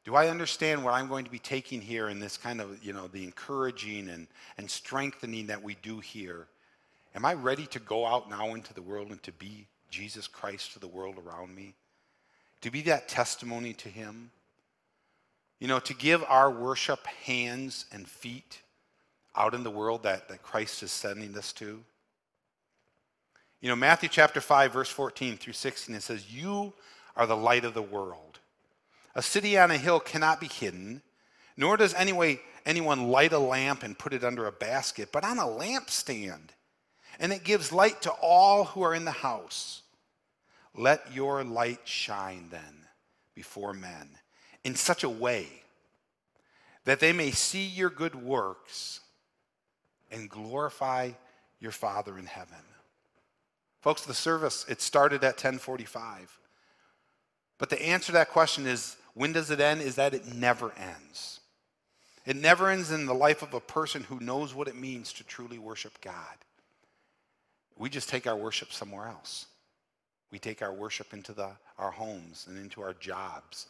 Do 0.04 0.14
I 0.14 0.28
understand 0.28 0.84
what 0.84 0.94
I'm 0.94 1.08
going 1.08 1.24
to 1.24 1.30
be 1.30 1.40
taking 1.40 1.80
here 1.80 2.08
in 2.08 2.20
this 2.20 2.36
kind 2.36 2.60
of, 2.60 2.82
you 2.84 2.92
know, 2.92 3.08
the 3.08 3.24
encouraging 3.24 4.08
and, 4.08 4.28
and 4.56 4.70
strengthening 4.70 5.48
that 5.48 5.62
we 5.62 5.76
do 5.82 5.98
here? 5.98 6.46
Am 7.16 7.24
I 7.24 7.34
ready 7.34 7.66
to 7.66 7.80
go 7.80 8.06
out 8.06 8.30
now 8.30 8.54
into 8.54 8.72
the 8.72 8.82
world 8.82 9.10
and 9.10 9.22
to 9.24 9.32
be 9.32 9.66
Jesus 9.90 10.28
Christ 10.28 10.74
to 10.74 10.78
the 10.78 10.86
world 10.86 11.16
around 11.18 11.54
me? 11.54 11.74
To 12.62 12.70
be 12.70 12.82
that 12.82 13.08
testimony 13.08 13.72
to 13.74 13.88
Him? 13.88 14.30
You 15.58 15.68
know, 15.68 15.78
to 15.80 15.94
give 15.94 16.22
our 16.24 16.50
worship 16.50 17.06
hands 17.06 17.86
and 17.92 18.06
feet 18.06 18.60
out 19.34 19.54
in 19.54 19.62
the 19.62 19.70
world 19.70 20.02
that, 20.02 20.28
that 20.28 20.42
Christ 20.42 20.82
is 20.82 20.90
sending 20.90 21.36
us 21.36 21.52
to? 21.54 21.82
You 23.60 23.68
know, 23.70 23.76
Matthew 23.76 24.08
chapter 24.08 24.40
5, 24.40 24.72
verse 24.72 24.88
14 24.88 25.36
through 25.38 25.54
16, 25.54 25.94
it 25.94 26.02
says, 26.02 26.32
You 26.32 26.72
are 27.16 27.26
the 27.26 27.36
light 27.36 27.64
of 27.64 27.74
the 27.74 27.82
world. 27.82 28.38
A 29.14 29.22
city 29.22 29.58
on 29.58 29.70
a 29.70 29.78
hill 29.78 29.98
cannot 29.98 30.40
be 30.40 30.46
hidden, 30.46 31.00
nor 31.56 31.78
does 31.78 31.94
anyway, 31.94 32.40
anyone 32.66 33.08
light 33.08 33.32
a 33.32 33.38
lamp 33.38 33.82
and 33.82 33.98
put 33.98 34.12
it 34.12 34.24
under 34.24 34.46
a 34.46 34.52
basket, 34.52 35.08
but 35.10 35.24
on 35.24 35.38
a 35.38 35.44
lampstand. 35.44 36.50
And 37.18 37.32
it 37.32 37.44
gives 37.44 37.72
light 37.72 38.02
to 38.02 38.10
all 38.10 38.64
who 38.64 38.82
are 38.82 38.94
in 38.94 39.06
the 39.06 39.10
house. 39.10 39.82
Let 40.76 41.12
your 41.14 41.42
light 41.42 41.80
shine 41.84 42.48
then 42.50 42.86
before 43.34 43.72
men 43.72 44.10
in 44.62 44.74
such 44.74 45.04
a 45.04 45.08
way 45.08 45.48
that 46.84 47.00
they 47.00 47.12
may 47.12 47.30
see 47.30 47.66
your 47.66 47.90
good 47.90 48.14
works 48.14 49.00
and 50.10 50.28
glorify 50.28 51.10
your 51.60 51.72
Father 51.72 52.18
in 52.18 52.26
heaven. 52.26 52.58
Folks, 53.80 54.04
the 54.04 54.14
service, 54.14 54.66
it 54.68 54.82
started 54.82 55.24
at 55.24 55.34
1045. 55.34 56.38
But 57.58 57.70
the 57.70 57.82
answer 57.82 58.06
to 58.06 58.12
that 58.12 58.30
question 58.30 58.66
is 58.66 58.96
when 59.14 59.32
does 59.32 59.50
it 59.50 59.60
end? 59.60 59.80
Is 59.80 59.94
that 59.94 60.12
it 60.12 60.26
never 60.34 60.72
ends. 60.76 61.40
It 62.26 62.36
never 62.36 62.68
ends 62.68 62.90
in 62.90 63.06
the 63.06 63.14
life 63.14 63.42
of 63.42 63.54
a 63.54 63.60
person 63.60 64.02
who 64.02 64.20
knows 64.20 64.54
what 64.54 64.68
it 64.68 64.76
means 64.76 65.12
to 65.14 65.24
truly 65.24 65.58
worship 65.58 66.00
God. 66.02 66.14
We 67.78 67.88
just 67.88 68.08
take 68.08 68.26
our 68.26 68.36
worship 68.36 68.72
somewhere 68.72 69.06
else. 69.06 69.46
We 70.30 70.38
take 70.38 70.62
our 70.62 70.72
worship 70.72 71.12
into 71.12 71.32
the, 71.32 71.50
our 71.78 71.90
homes 71.90 72.46
and 72.48 72.58
into 72.58 72.82
our 72.82 72.94
jobs, 72.94 73.66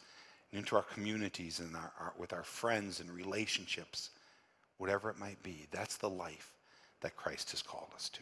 and 0.50 0.58
into 0.58 0.76
our 0.76 0.82
communities 0.82 1.60
and 1.60 1.74
our, 1.76 1.92
our, 2.00 2.12
with 2.18 2.32
our 2.32 2.42
friends 2.42 3.00
and 3.00 3.10
relationships, 3.10 4.10
whatever 4.78 5.10
it 5.10 5.18
might 5.18 5.42
be. 5.42 5.66
That's 5.70 5.96
the 5.96 6.08
life 6.08 6.50
that 7.00 7.16
Christ 7.16 7.50
has 7.50 7.62
called 7.62 7.90
us 7.94 8.08
to. 8.10 8.20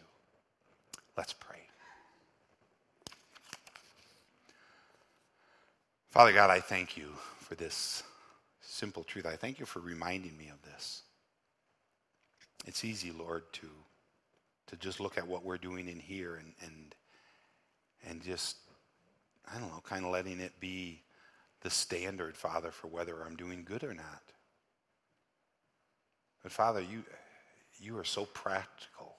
Let's 1.16 1.32
pray. 1.32 1.60
Father 6.10 6.32
God, 6.32 6.50
I 6.50 6.60
thank 6.60 6.96
you 6.96 7.08
for 7.38 7.54
this 7.54 8.02
simple 8.60 9.04
truth. 9.04 9.26
I 9.26 9.36
thank 9.36 9.58
you 9.58 9.66
for 9.66 9.80
reminding 9.80 10.36
me 10.36 10.48
of 10.48 10.62
this. 10.62 11.02
It's 12.66 12.84
easy, 12.84 13.10
Lord, 13.10 13.42
to, 13.54 13.68
to 14.68 14.76
just 14.76 15.00
look 15.00 15.18
at 15.18 15.26
what 15.26 15.44
we're 15.44 15.58
doing 15.58 15.88
in 15.88 16.00
here 16.00 16.36
and, 16.36 16.52
and, 16.62 16.94
and 18.08 18.22
just, 18.22 18.56
I 19.50 19.58
don't 19.58 19.68
know, 19.68 19.82
kind 19.84 20.04
of 20.04 20.10
letting 20.10 20.40
it 20.40 20.58
be 20.60 21.02
the 21.62 21.70
standard, 21.70 22.36
Father, 22.36 22.70
for 22.70 22.88
whether 22.88 23.22
I'm 23.22 23.36
doing 23.36 23.64
good 23.64 23.84
or 23.84 23.94
not. 23.94 24.22
But 26.42 26.52
Father, 26.52 26.80
you, 26.82 27.02
you 27.80 27.98
are 27.98 28.04
so 28.04 28.26
practical. 28.26 29.14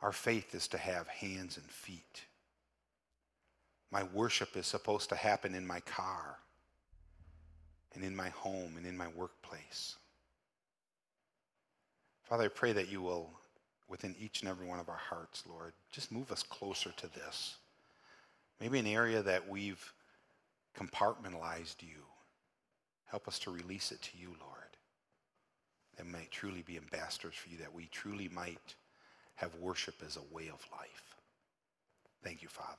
Our 0.00 0.12
faith 0.12 0.54
is 0.54 0.66
to 0.68 0.78
have 0.78 1.06
hands 1.06 1.56
and 1.56 1.66
feet. 1.66 2.22
My 3.92 4.02
worship 4.12 4.56
is 4.56 4.66
supposed 4.66 5.10
to 5.10 5.14
happen 5.14 5.54
in 5.54 5.64
my 5.66 5.78
car 5.80 6.38
and 7.94 8.02
in 8.02 8.16
my 8.16 8.30
home 8.30 8.74
and 8.76 8.86
in 8.86 8.96
my 8.96 9.08
workplace. 9.08 9.96
Father, 12.24 12.44
I 12.44 12.48
pray 12.48 12.72
that 12.72 12.90
you 12.90 13.02
will, 13.02 13.30
within 13.92 14.16
each 14.18 14.40
and 14.40 14.48
every 14.48 14.66
one 14.66 14.80
of 14.80 14.88
our 14.88 14.96
hearts, 15.10 15.44
Lord, 15.46 15.74
just 15.92 16.10
move 16.10 16.32
us 16.32 16.42
closer 16.42 16.90
to 16.96 17.06
this. 17.08 17.56
Maybe 18.58 18.78
an 18.78 18.86
area 18.86 19.22
that 19.22 19.46
we've 19.46 19.92
compartmentalized 20.74 21.82
you. 21.82 22.00
Help 23.04 23.28
us 23.28 23.38
to 23.40 23.50
release 23.50 23.92
it 23.92 24.00
to 24.00 24.18
you, 24.18 24.28
Lord. 24.40 24.78
That 25.98 26.06
might 26.06 26.30
truly 26.30 26.62
be 26.62 26.78
ambassadors 26.78 27.34
for 27.34 27.50
you, 27.50 27.58
that 27.58 27.74
we 27.74 27.86
truly 27.92 28.30
might 28.30 28.74
have 29.34 29.54
worship 29.56 29.96
as 30.04 30.16
a 30.16 30.34
way 30.34 30.48
of 30.48 30.66
life. 30.72 31.14
Thank 32.24 32.40
you, 32.40 32.48
Father. 32.48 32.78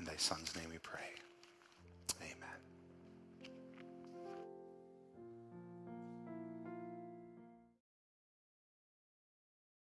In 0.00 0.04
thy 0.04 0.16
Son's 0.16 0.56
name 0.56 0.70
we 0.70 0.78
pray. 0.78 1.14
Amen. 2.20 2.69